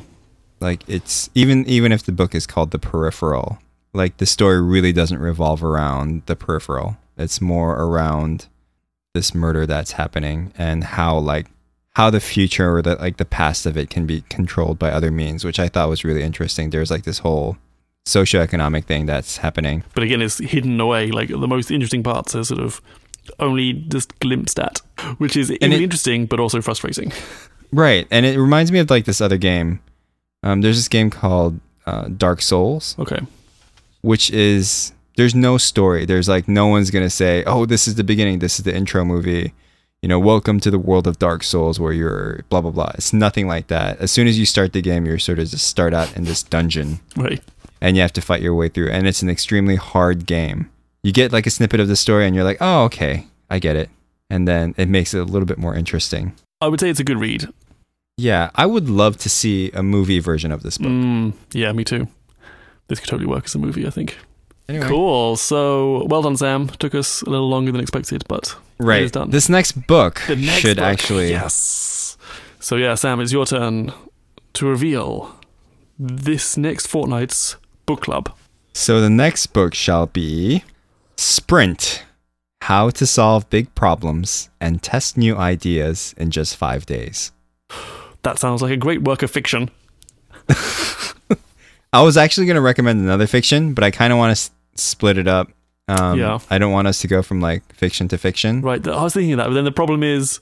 [0.60, 3.60] Like it's even even if the book is called The Peripheral,
[3.94, 6.98] like the story really doesn't revolve around the peripheral.
[7.18, 8.48] It's more around
[9.14, 11.48] this murder that's happening and how like
[11.92, 15.12] how the future or the like the past of it can be controlled by other
[15.12, 16.70] means, which I thought was really interesting.
[16.70, 17.58] There's like this whole
[18.10, 19.84] socioeconomic thing that's happening.
[19.94, 21.12] But again, it's hidden away.
[21.12, 22.82] Like the most interesting parts are sort of
[23.40, 24.82] only just glimpsed at,
[25.20, 27.12] which is even it- interesting but also frustrating.
[27.72, 28.08] Right.
[28.10, 29.80] And it reminds me of like this other game.
[30.42, 32.96] Um, there's this game called uh, Dark Souls.
[32.98, 33.20] Okay.
[34.02, 36.06] which is there's no story.
[36.06, 38.40] There's like no one's gonna say, "Oh, this is the beginning.
[38.40, 39.54] This is the intro movie."
[40.02, 42.92] You know, welcome to the world of Dark Souls, where you're blah blah blah.
[42.96, 44.00] It's nothing like that.
[44.00, 46.42] As soon as you start the game, you're sort of just start out in this
[46.42, 47.42] dungeon, Right.
[47.82, 48.90] And you have to fight your way through.
[48.90, 50.70] And it's an extremely hard game.
[51.04, 53.76] You get like a snippet of the story, and you're like, "Oh, okay, I get
[53.76, 53.90] it."
[54.30, 56.34] And then it makes it a little bit more interesting.
[56.62, 57.48] I would say it's a good read.
[58.18, 60.90] Yeah, I would love to see a movie version of this book.
[60.92, 62.08] Mm, yeah, me too.
[62.90, 64.18] This could totally work as a movie, I think.
[64.68, 64.88] Anyway.
[64.88, 65.36] Cool.
[65.38, 66.68] So, well done, Sam.
[66.68, 69.04] Took us a little longer than expected, but it Right.
[69.04, 69.30] is done.
[69.32, 70.86] This next book next should book.
[70.86, 72.18] actually Yes.
[72.60, 73.94] So, yeah, Sam, it's your turn
[74.54, 75.34] to reveal
[75.98, 77.56] this next fortnight's
[77.90, 78.32] book club.
[78.74, 80.64] So the next book shall be
[81.18, 82.04] Sprint
[82.62, 87.32] How to Solve Big Problems and Test New Ideas in Just Five Days.
[88.22, 89.72] That sounds like a great work of fiction.
[91.92, 94.52] I was actually going to recommend another fiction, but I kind of want to s-
[94.76, 95.50] split it up.
[95.88, 96.38] Um, Yeah.
[96.52, 98.62] I don't want us to go from like fiction to fiction.
[98.62, 98.88] Right.
[98.88, 100.40] I was thinking that, but then the problem is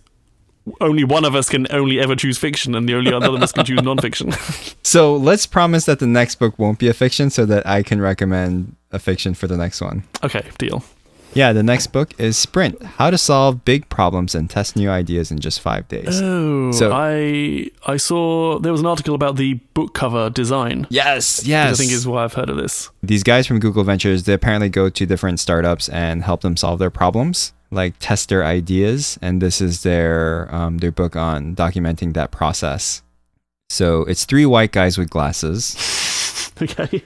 [0.82, 3.51] only one of us can only ever choose fiction, and the only other of us
[3.51, 4.34] can choose non-fiction.
[4.84, 7.99] So let's promise that the next book won't be a fiction so that I can
[7.99, 10.03] recommend a fiction for the next one.
[10.24, 10.82] okay, deal.
[11.34, 15.30] Yeah, the next book is Sprint How to Solve Big Problems and Test New Ideas
[15.30, 16.22] in Just Five Days.
[16.22, 20.88] Oh, So- I I saw there was an article about the book cover design.
[20.89, 21.74] yes, yes.
[21.74, 22.89] I think is why I've heard of this.
[23.03, 26.80] these guys from Google Ventures, they apparently go to different startups and help them solve
[26.80, 29.18] their problems, like test their ideas.
[29.22, 33.01] And this is their um, their book on documenting that process.
[33.70, 35.76] So it's three white guys with glasses:
[36.61, 37.03] Okay.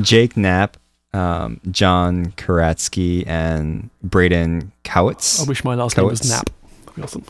[0.00, 0.76] Jake Knapp,
[1.12, 5.40] um, John Karatsky, and Braden Kowitz.
[5.40, 6.30] I wish my last name was Coates.
[6.30, 6.50] Nap.
[6.86, 7.24] That'd be awesome.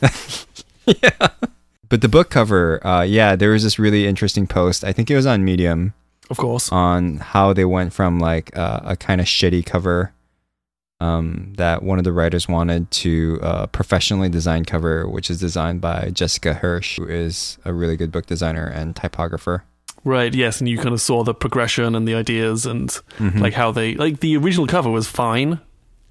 [1.02, 1.28] yeah.
[1.88, 4.82] But the book cover, uh, yeah, there was this really interesting post.
[4.82, 5.94] I think it was on Medium.
[6.30, 6.72] Of course.
[6.72, 10.14] on how they went from like uh, a kind of shitty cover
[11.02, 15.80] um, that one of the writers wanted to a professionally design cover, which is designed
[15.80, 19.64] by Jessica Hirsch, who is a really good book designer and typographer.
[20.04, 20.32] Right.
[20.34, 22.88] Yes, and you kind of saw the progression and the ideas and
[23.18, 23.40] Mhm.
[23.40, 25.60] like how they like the original cover was fine,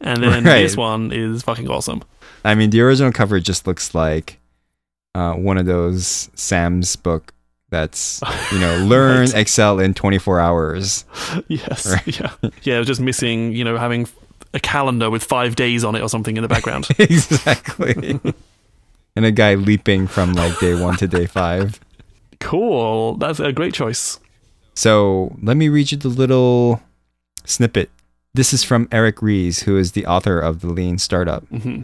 [0.02, 0.64] and then Right.
[0.64, 2.02] this one is fucking awesome.
[2.44, 4.40] I mean, the original cover just looks like
[5.14, 7.34] uh, one of those Sam's book
[7.70, 8.22] that's
[8.52, 9.36] you know learn Right.
[9.36, 11.06] Excel in 24 hours.
[11.48, 11.86] yes.
[11.92, 12.20] Right.
[12.20, 12.32] Yeah.
[12.64, 12.76] Yeah.
[12.76, 14.08] It was just missing, you know, having
[14.54, 16.88] a calendar with five days on it or something in the background.
[17.00, 18.20] exactly.
[19.16, 21.80] and a guy leaping from like day one to day five.
[22.40, 23.16] cool.
[23.16, 24.20] That's a great choice.
[24.74, 26.82] So let me read you the little
[27.46, 27.90] snippet.
[28.34, 31.46] This is from Eric Ries, who is the author of The Lean Startup.
[31.48, 31.82] hmm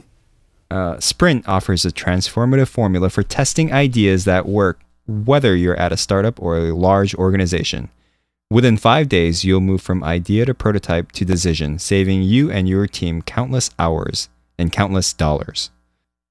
[0.72, 5.98] Uh, Sprint offers a transformative formula for testing ideas that work, whether you're at a
[5.98, 7.90] startup or a large organization.
[8.50, 12.88] Within five days, you'll move from idea to prototype to decision, saving you and your
[12.88, 15.70] team countless hours and countless dollars.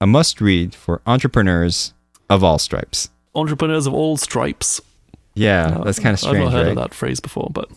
[0.00, 1.92] A must read for entrepreneurs
[2.30, 3.10] of all stripes.
[3.34, 4.80] Entrepreneurs of all stripes.
[5.34, 6.36] Yeah, Uh, that's kind of strange.
[6.38, 6.70] I've not heard right?
[6.70, 7.68] of that phrase before, but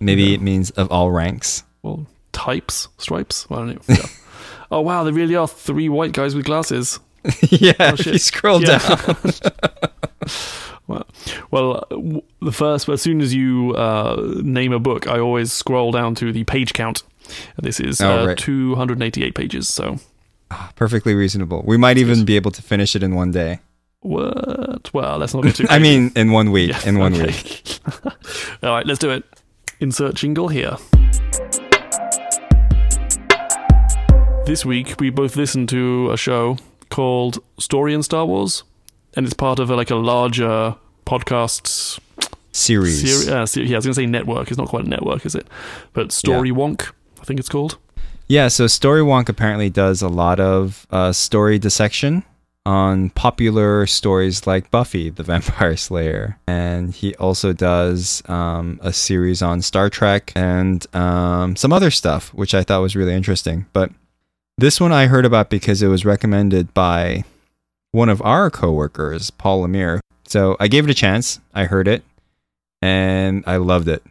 [0.00, 1.64] Maybe it means of all ranks.
[1.82, 3.48] well, types, stripes.
[3.50, 3.94] Well, I don't know.
[3.96, 4.06] Yeah.
[4.70, 6.98] oh wow, there really are three white guys with glasses.
[7.50, 8.78] yeah, Oh, if you scroll Yeah.
[8.78, 9.16] down.
[10.86, 11.06] well,
[11.50, 15.52] well, uh, w- the first, as soon as you uh, name a book, I always
[15.52, 17.02] scroll down to the page count.
[17.60, 18.38] This is Oh, uh, right.
[18.38, 19.68] 288 pages.
[19.68, 19.98] So
[20.74, 21.62] Perfectly reasonable.
[21.64, 23.60] We might even be able to finish it in one day.
[24.00, 24.92] What?
[24.92, 25.66] Well, let's not get too.
[25.70, 26.70] I mean, in one week.
[26.70, 27.26] Yeah, in one okay.
[27.26, 27.78] week.
[28.62, 29.24] All right, let's do it.
[29.78, 30.76] Insert jingle here.
[34.46, 36.58] This week, we both listened to a show
[36.88, 38.64] called Story in Star Wars,
[39.16, 41.98] and it's part of a, like a larger podcast
[42.52, 43.00] Series.
[43.00, 43.28] series.
[43.28, 44.48] Uh, se- yeah, I was going to say network.
[44.48, 45.46] It's not quite a network, is it?
[45.92, 46.90] But Story Wonk,
[47.20, 47.78] I think it's called.
[48.28, 52.24] Yeah, so Story Wonk apparently does a lot of uh, story dissection
[52.66, 56.38] on popular stories like Buffy the Vampire Slayer.
[56.46, 62.32] And he also does um, a series on Star Trek and um, some other stuff,
[62.34, 63.66] which I thought was really interesting.
[63.72, 63.90] But
[64.58, 67.24] this one I heard about because it was recommended by
[67.92, 70.00] one of our coworkers, Paul Lemire.
[70.26, 71.40] So I gave it a chance.
[71.54, 72.04] I heard it
[72.82, 74.02] and I loved it.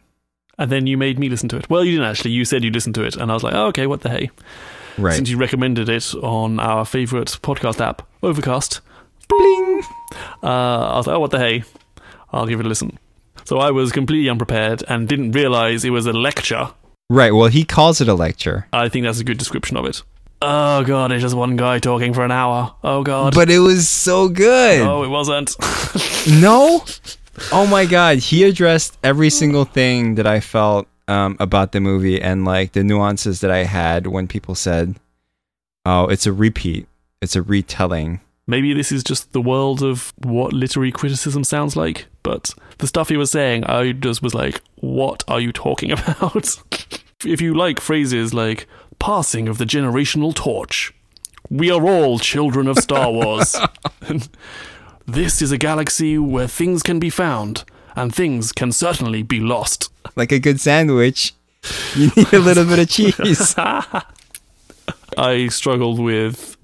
[0.58, 1.70] And then you made me listen to it.
[1.70, 2.32] Well, you didn't actually.
[2.32, 4.30] You said you listened to it, and I was like, oh, okay, what the hey?
[4.98, 5.14] Right.
[5.14, 8.80] Since you recommended it on our favorite podcast app, Overcast,
[9.26, 9.82] Bling!
[10.42, 11.64] uh, I was like, oh, what the hey?
[12.30, 12.98] I'll give it a listen.
[13.44, 16.68] So I was completely unprepared and didn't realize it was a lecture.
[17.08, 17.32] Right.
[17.32, 18.68] Well, he calls it a lecture.
[18.72, 20.02] I think that's a good description of it.
[20.42, 22.74] Oh god, it's just one guy talking for an hour.
[22.82, 23.34] Oh god.
[23.34, 24.80] But it was so good.
[24.84, 25.54] no, it wasn't.
[26.28, 26.84] No?
[27.52, 32.20] Oh my god, he addressed every single thing that I felt um, about the movie
[32.20, 34.96] and like the nuances that I had when people said,
[35.86, 36.86] "Oh, it's a repeat.
[37.22, 42.06] It's a retelling." Maybe this is just the world of what literary criticism sounds like,
[42.22, 46.56] but the stuff he was saying, I just was like, what are you talking about?
[47.24, 48.66] if you like phrases like
[49.00, 50.94] passing of the generational torch,
[51.48, 53.56] we are all children of Star Wars.
[55.06, 57.64] this is a galaxy where things can be found
[57.96, 59.90] and things can certainly be lost.
[60.14, 61.34] Like a good sandwich,
[61.96, 63.54] you need a little bit of cheese.
[65.18, 66.56] I struggled with,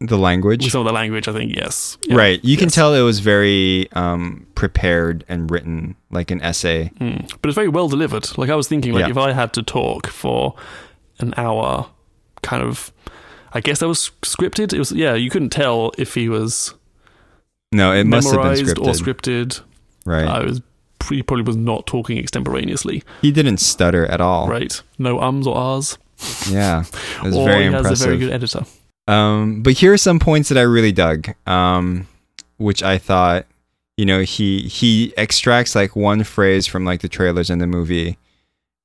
[0.00, 0.70] the with language.
[0.70, 1.96] some of the language, I think, yes.
[2.06, 2.16] Yeah.
[2.16, 2.44] Right.
[2.44, 6.90] You can tell it was very um, prepared and written like an essay.
[7.00, 7.30] Mm.
[7.40, 8.36] But it's very well delivered.
[8.36, 9.10] Like I was thinking, like Yeah.
[9.10, 10.54] if I had to talk for
[11.18, 11.88] an hour,
[12.42, 12.92] kind of,
[13.52, 14.72] I guess that was scripted.
[14.72, 15.14] It was yeah.
[15.14, 16.74] You couldn't tell if he was
[17.72, 18.86] No, it must have been memorized scripted.
[18.86, 19.60] or scripted.
[20.04, 20.26] right.
[20.26, 20.60] I was
[21.08, 23.02] he probably was not talking extemporaneously.
[23.22, 24.48] he didn't stutter at all.
[24.48, 24.82] Right?
[24.98, 25.98] No ums or ahs.
[26.50, 26.84] Yeah.
[27.18, 27.88] It was or very he impressive.
[27.90, 28.64] has a very good editor.
[29.06, 32.08] Um, but here are some points that I really dug, um,
[32.56, 33.46] which I thought,
[33.96, 38.18] you know, he he extracts like one phrase from like the trailers in the movie,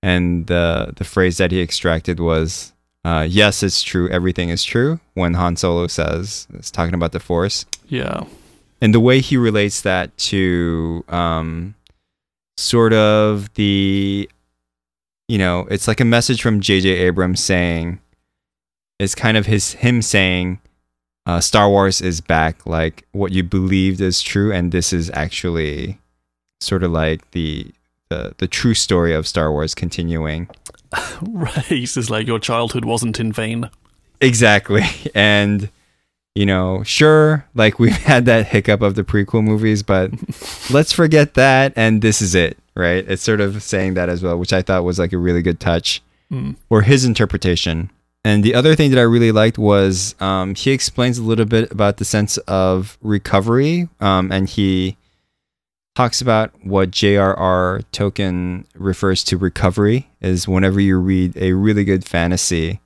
[0.01, 2.73] and the the phrase that he extracted was,
[3.05, 4.09] uh, "Yes, it's true.
[4.09, 8.23] Everything is true." When Han Solo says, "It's talking about the Force," Yeah.
[8.81, 11.75] and the way he relates that to, um,
[12.57, 14.29] sort of the,
[15.27, 16.89] you know, it's like a message from J.J.
[16.89, 17.99] Abrams saying
[18.99, 20.59] it's kind of his him saying
[21.25, 25.99] uh, Star Wars is back, like what you believed is true, and this is actually
[26.59, 27.71] sort of like the
[28.11, 30.49] the the true story of Star Wars continuing.
[31.21, 31.71] Right.
[31.71, 33.69] It's like your childhood wasn't in vain.
[34.19, 34.83] Exactly,
[35.15, 35.69] and
[36.35, 40.11] you know, sure, like we've had that hiccup of the prequel movies, but
[40.69, 43.05] let's forget that, and this is it, right?
[43.07, 45.59] It's sort of saying that as well, which I thought was like a really good
[45.59, 46.01] touch.
[46.31, 46.55] Mm.
[46.69, 47.91] or his interpretation.
[48.23, 51.69] And the other thing that I really liked was um, he explains a little bit
[51.73, 54.95] about the sense of recovery, um, and he
[55.95, 57.81] talks about what J.R.R.
[57.91, 62.79] Tolkien refers to recovery is whenever you read a really good fantasy,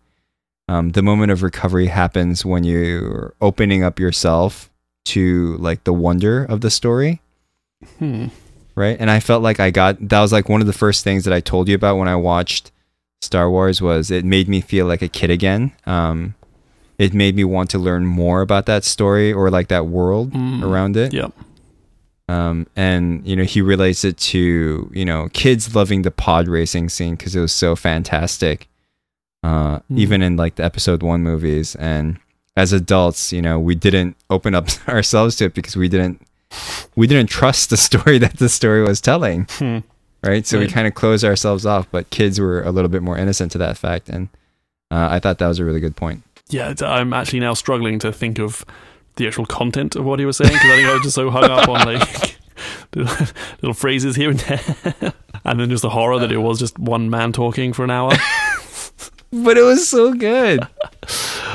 [0.67, 4.71] um, the moment of recovery happens when you're opening up yourself
[5.05, 7.21] to like the wonder of the story
[7.99, 8.27] Hmm.
[8.73, 8.97] right?
[8.99, 11.33] And I felt like I got that was like one of the first things that
[11.33, 12.71] I told you about when I watched
[13.21, 15.71] Star Wars was it made me feel like a kid again.
[15.85, 16.33] Um,
[16.97, 20.63] it made me want to learn more about that story or like that world Mm.
[20.63, 21.13] around it.
[21.13, 21.27] Yeah.
[22.27, 26.89] Um, and you know he relates it to you know kids loving the pod racing
[26.89, 28.67] scene because it was so fantastic.
[29.43, 29.97] Uh, Mm.
[29.99, 32.17] even in like the episode one movies and
[32.57, 36.19] as adults, you know, we didn't open up ourselves to it because we didn't
[36.95, 39.79] we didn't trust the story that the story was telling, Hmm.
[40.23, 40.47] right?
[40.47, 43.51] So we kind of closed ourselves off, but kids were a little bit more innocent
[43.51, 44.29] to that fact, and
[44.89, 46.23] uh, I thought that was a really good point.
[46.49, 48.65] Yeah, I'm actually now struggling to think of
[49.15, 51.29] the actual content of what he was saying because I think I was just so
[51.29, 52.37] hung up on like
[52.95, 55.13] little, phrases here and there,
[55.45, 58.11] and then just the horror that it was just one man talking for an hour.
[59.31, 60.61] But it was so good.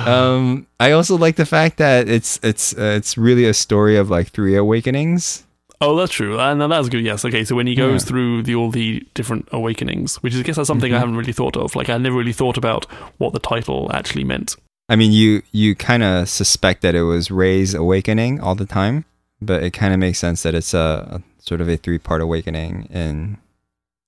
[0.06, 4.10] um, I also like the fact that it's it's uh, it's really a story of
[4.10, 5.44] like three awakenings.
[5.80, 6.38] Oh, that's true.
[6.38, 7.02] And that's good.
[7.02, 7.24] Yes.
[7.24, 7.42] Okay.
[7.42, 8.08] So when he goes Yeah.
[8.08, 11.00] through the all the different awakenings, which is I guess that's something I Mhm.
[11.00, 11.74] haven't really thought of.
[11.74, 12.84] Like I never really thought about
[13.16, 14.56] what the title actually meant.
[14.90, 19.04] I mean, you you kind of suspect that it was Rey's awakening all the time,
[19.40, 22.20] but it kind of makes sense that it's a, a sort of a three part
[22.20, 23.38] awakening in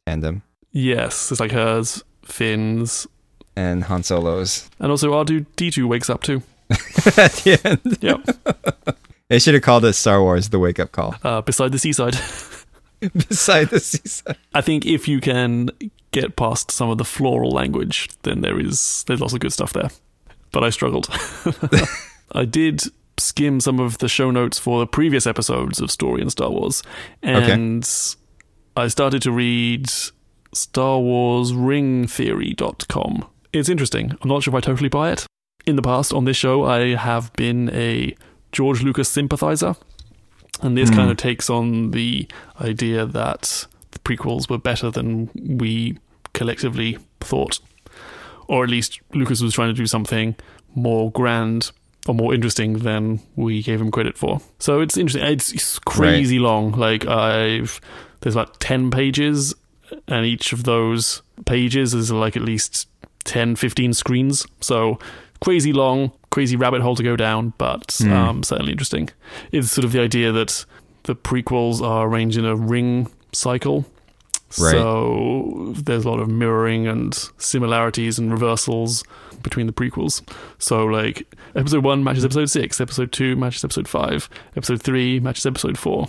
[0.07, 0.43] tandem.
[0.72, 3.07] Yes, it's like hers, Finn's,
[3.55, 6.43] And Han Solo's and also R2 D2 wakes up too.
[6.70, 7.99] at the end.
[8.01, 8.97] Yep,
[9.28, 11.14] They should have called it Star Wars: The Wake Up Call.
[11.22, 12.16] uh, beside the seaside.
[13.01, 14.37] Beside the seaside.
[14.55, 15.70] I think if you can
[16.12, 19.72] get past some of the floral language, then there is there's lots of good stuff
[19.72, 19.91] there.
[20.53, 21.09] But I struggled.
[22.32, 22.82] I did
[23.18, 26.82] skim some of the show notes for the previous episodes of Story in Star Wars,
[27.22, 27.86] and
[28.76, 29.90] I started to read
[30.55, 33.26] Star Wars Ring Theory.com.
[33.53, 34.16] It's interesting.
[34.22, 35.26] I'm not sure if I totally buy it.
[35.66, 38.14] In the past, on this show, I have been a
[38.50, 39.74] George Lucas sympathizer.
[40.61, 40.96] And this Hmm.
[40.96, 42.26] kind of takes on the
[42.61, 45.98] idea that the prequels were better than we
[46.34, 47.59] collectively thought.
[48.53, 50.36] Or at least Lucas was trying to do something
[50.74, 51.70] more grand
[52.07, 54.40] or more interesting than we gave him credit for.
[54.59, 55.24] So it's interesting.
[55.32, 56.72] It's, it's crazy long.
[56.72, 57.80] Like I've
[58.20, 59.55] there's about 10 pages
[60.09, 62.88] and each of those pages is like at least
[63.24, 64.44] 10 15 screens.
[64.61, 64.98] So
[65.40, 68.12] crazy long, crazy rabbit hole to go down, but Hmm.
[68.12, 69.09] um, certainly interesting.
[69.53, 70.64] It's sort of the idea that
[71.05, 73.84] the prequels are arranged in a ring cycle.
[74.59, 74.72] Right.
[74.72, 79.05] So there's a lot of mirroring and similarities and reversals
[79.42, 80.22] between the prequels.
[80.59, 85.46] So like episode 1 matches episode 6, episode 2 matches episode 5, episode 3 matches
[85.46, 86.07] episode 4.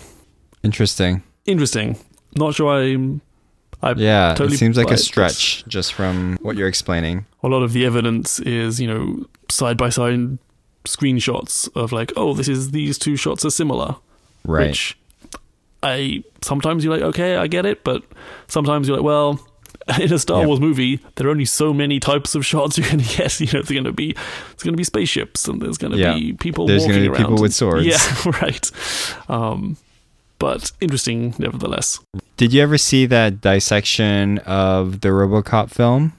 [0.62, 1.22] Interesting.
[1.46, 1.98] Interesting.
[2.36, 3.20] Not sure I'm
[3.96, 7.26] Yeah, totally it seems like a it, stretch just from what you're explaining.
[7.42, 10.38] a lot of the evidence is, you know, side by side
[10.84, 13.96] screenshots of like, oh, this is these two shots are similar.
[14.44, 14.68] Right.
[14.68, 14.98] Which
[15.84, 18.02] I sometimes you're like, okay, I get it, but
[18.48, 19.38] sometimes you're like, well,
[20.00, 20.46] in a Star.
[20.46, 23.38] Wars movie, there are only so many types of shots you're gonna get.
[23.38, 24.14] You know, there's gonna be
[24.52, 26.14] it's gonna be spaceships and there's gonna Yeah.
[26.14, 27.16] be people There's walking be around.
[27.18, 27.86] people with swords.
[27.86, 28.70] Yeah, right.
[29.28, 29.76] Um,
[30.38, 32.00] but interesting nevertheless.
[32.36, 36.12] Did you ever see that dissection of the RoboCop film?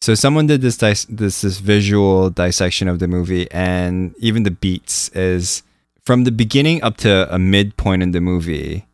[0.00, 4.50] So someone did this dis- this this visual dissection of the movie, and even the
[4.50, 5.62] beats is
[6.04, 8.84] from the beginning up to a midpoint in the movie.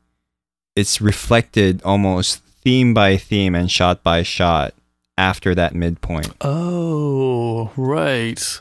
[0.78, 4.74] It's reflected almost theme by theme and shot by shot
[5.16, 6.32] after that midpoint.
[6.40, 8.60] Oh, right.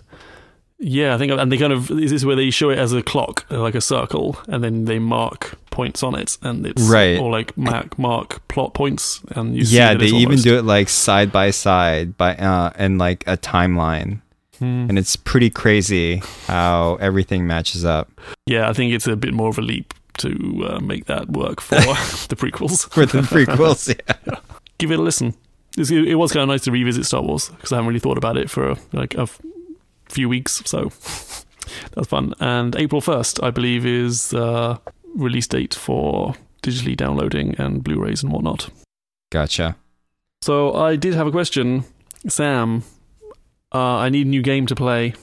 [0.80, 3.02] Yeah, I think, and they kind of this is where they show it as a
[3.02, 7.20] clock, like a circle, and then they mark points on it, and it's Right.
[7.20, 11.32] or like mark mark plot points, and you yeah, they even do it like side
[11.32, 14.22] by side by uh and like a timeline.
[14.60, 14.88] Hmm.
[14.90, 18.10] And it's pretty crazy how everything matches up.
[18.48, 21.62] Yeah, I think it's a bit more of a leap to uh, make that work
[21.62, 22.92] for the prequels.
[22.92, 23.88] For the prequels,
[24.28, 24.40] yeah.
[24.78, 25.34] Give it a listen.
[25.78, 28.18] It's, it was kind of nice to revisit Star Wars because I haven't really thought
[28.18, 29.40] about it for like a f-
[30.10, 30.84] few weeks, so
[31.94, 32.34] that's fun.
[32.40, 34.78] And April first, I believe, is uh,
[35.16, 38.70] release date for digitally downloading and Blu-rays and whatnot.
[39.32, 39.76] Gotcha.
[40.42, 41.84] So I did have a question,
[42.28, 42.84] Sam.
[43.74, 45.14] Uh, I need a new game to play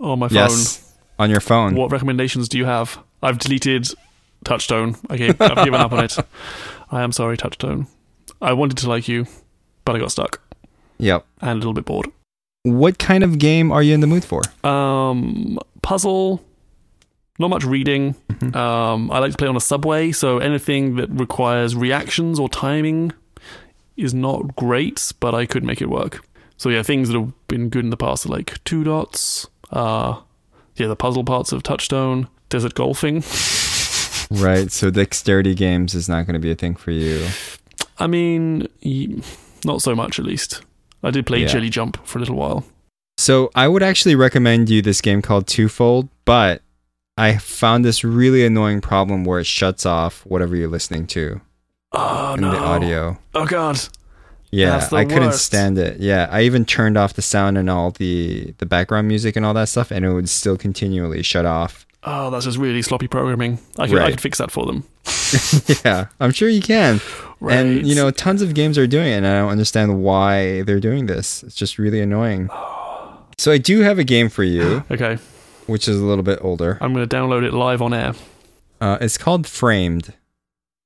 [0.00, 0.36] on my phone.
[0.36, 0.92] Yes.
[1.18, 1.74] On your phone.
[1.74, 2.98] What recommendations do you have?
[3.22, 3.88] I've deleted
[4.44, 4.98] TouchTone.
[5.10, 6.16] I gave, I've given up on it.
[6.90, 7.86] I am sorry, TouchTone.
[8.40, 9.26] I wanted to like you,
[9.84, 10.40] but I got stuck
[10.98, 11.26] Yep.
[11.40, 12.06] and a little bit bored.
[12.62, 14.42] What kind of game are you in the mood for?
[14.66, 16.42] Um, puzzle.
[17.38, 18.14] Not much reading.
[18.28, 18.54] Mhm.
[18.54, 23.12] Um, I like to play on a subway, so anything that requires reactions or timing
[23.96, 26.24] is not great, but I could make it work.
[26.56, 29.48] So yeah, things that have been good in the past are like two dots.
[29.70, 30.20] Uh,
[30.76, 33.22] yeah, the puzzle parts of TouchTone, desert golfing.
[34.34, 34.70] Right.
[34.70, 37.26] So dexterity games is not going to be a thing for you.
[37.98, 38.68] I mean,
[39.64, 40.62] not so much at least.
[41.02, 41.48] I did play Yeah.
[41.48, 42.64] Jelly Jump for a little while.
[43.16, 46.62] So I would actually recommend you this game called Twofold, but
[47.16, 51.40] I found this really annoying problem where it shuts off whatever you're listening to
[51.92, 52.50] Oh in no!
[52.50, 53.18] the audio.
[53.34, 53.78] Oh god!
[54.50, 56.00] Yeah, I couldn't stand it.
[56.00, 59.54] Yeah, I even turned off the sound and all the the background music and all
[59.54, 61.86] that stuff, and it would still continually shut off.
[62.06, 63.58] Oh, that's just really sloppy programming.
[63.78, 64.84] I could, I could fix that for them.
[65.84, 67.00] yeah, I'm sure you can.
[67.40, 67.56] Right.
[67.56, 70.80] And you know, tons of games are doing it, and I don't understand why they're
[70.80, 71.42] doing this.
[71.42, 72.50] It's just really annoying.
[73.36, 75.18] So I do have a game for you, Okay,
[75.66, 76.78] which is a little bit older.
[76.80, 78.14] I'm going to download it live on air.
[78.80, 80.14] Uh, it's called Framed.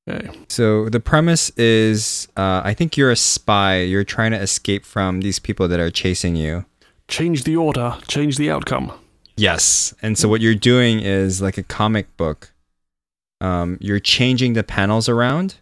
[0.09, 0.31] Okay.
[0.49, 3.81] So the premise is, uh, I think you're a spy.
[3.81, 6.65] You're trying to escape from these people that are chasing you.
[7.07, 8.93] Change the order, change the outcome.
[9.39, 9.94] Yes.
[10.02, 12.52] And so what you're doing is like a comic book.
[13.40, 15.56] Um, you're changing the panels around,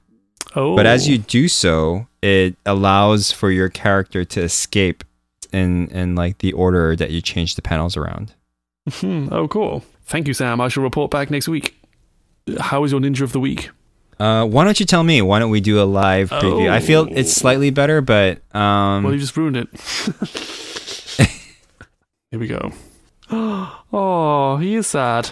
[0.55, 5.05] Oh, but as you do so, it allows for your character to escape
[5.53, 8.32] in in like the order that you change the panels around.
[8.90, 9.85] Hmm, oh, cool.
[10.07, 10.61] Thank you, Sam.
[10.61, 11.74] I shall report back next week.
[12.61, 13.69] How was your Ninja of the Week?
[14.19, 15.20] Uh, why don't you tell me?
[15.20, 16.70] Why don't we do a live preview?
[16.70, 17.40] I feel it's Oh.
[17.40, 19.69] slightly better, but um, Well, you just ruined it.
[22.31, 22.73] Here we go.
[23.93, 25.31] Oh, he is sad.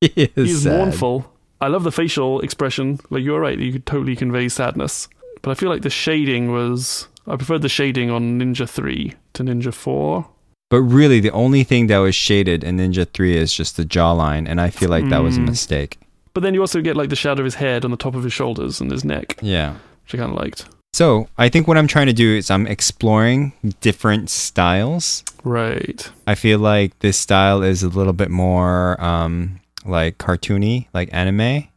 [0.00, 0.76] he is He is sad.
[0.78, 1.32] mournful.
[1.60, 3.00] I love the facial expression.
[3.10, 5.08] Like you're right, you could totally convey sadness.
[5.42, 7.08] But I feel like the shading was.
[7.26, 10.26] I preferred the shading on Ninja Three to Ninja Four.
[10.70, 14.48] But really, the only thing that was shaded in Ninja 3 is just the jawline,
[14.48, 15.46] and I feel like that was a Mm.
[15.48, 15.98] mistake.
[16.32, 18.22] But then you also get like the shadow of his head on the top of
[18.22, 19.72] his shoulders and his neck, Yeah.
[20.04, 20.66] which I kind of liked.
[20.92, 25.22] So I think what I'm trying to do is I'm exploring different styles.
[25.44, 26.10] Right.
[26.26, 31.68] I feel like this style is a little bit more um, like cartoony, like anime,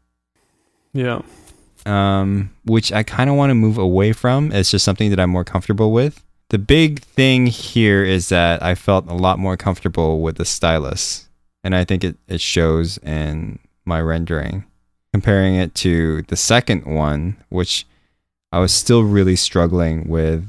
[0.93, 1.21] Yeah.
[1.85, 4.51] um, which I kind of want to move away from.
[4.51, 6.23] It's just something that I'm more comfortable with.
[6.49, 11.27] The big thing here is that I felt a lot more comfortable with the stylus,
[11.63, 14.65] and I think it, it shows in my rendering.
[15.13, 17.85] Comparing it to the second one, which
[18.53, 20.47] I was still really struggling with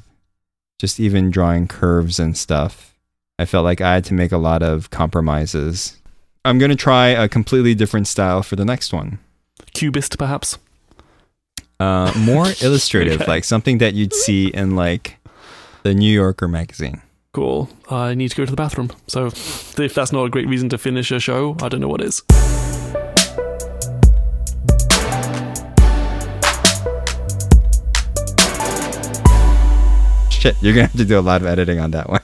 [0.79, 2.95] just even drawing curves and stuff.
[3.39, 5.97] I felt like I had to make a lot of compromises.
[6.45, 9.21] I'm going to try a completely different style for the next one.
[9.73, 10.59] Cubist, perhaps.
[11.81, 13.31] Uh, more illustrative, Okay.
[13.31, 15.17] like something that you'd see in like
[15.83, 17.01] the New Yorker magazine.
[17.33, 17.71] Cool.
[17.91, 18.91] I need to go to the bathroom.
[19.09, 22.03] So if that's not a great reason to finish a show, I don't know what
[22.03, 22.23] is.
[30.45, 32.21] Shit, you're to have to do a lot of editing on that one.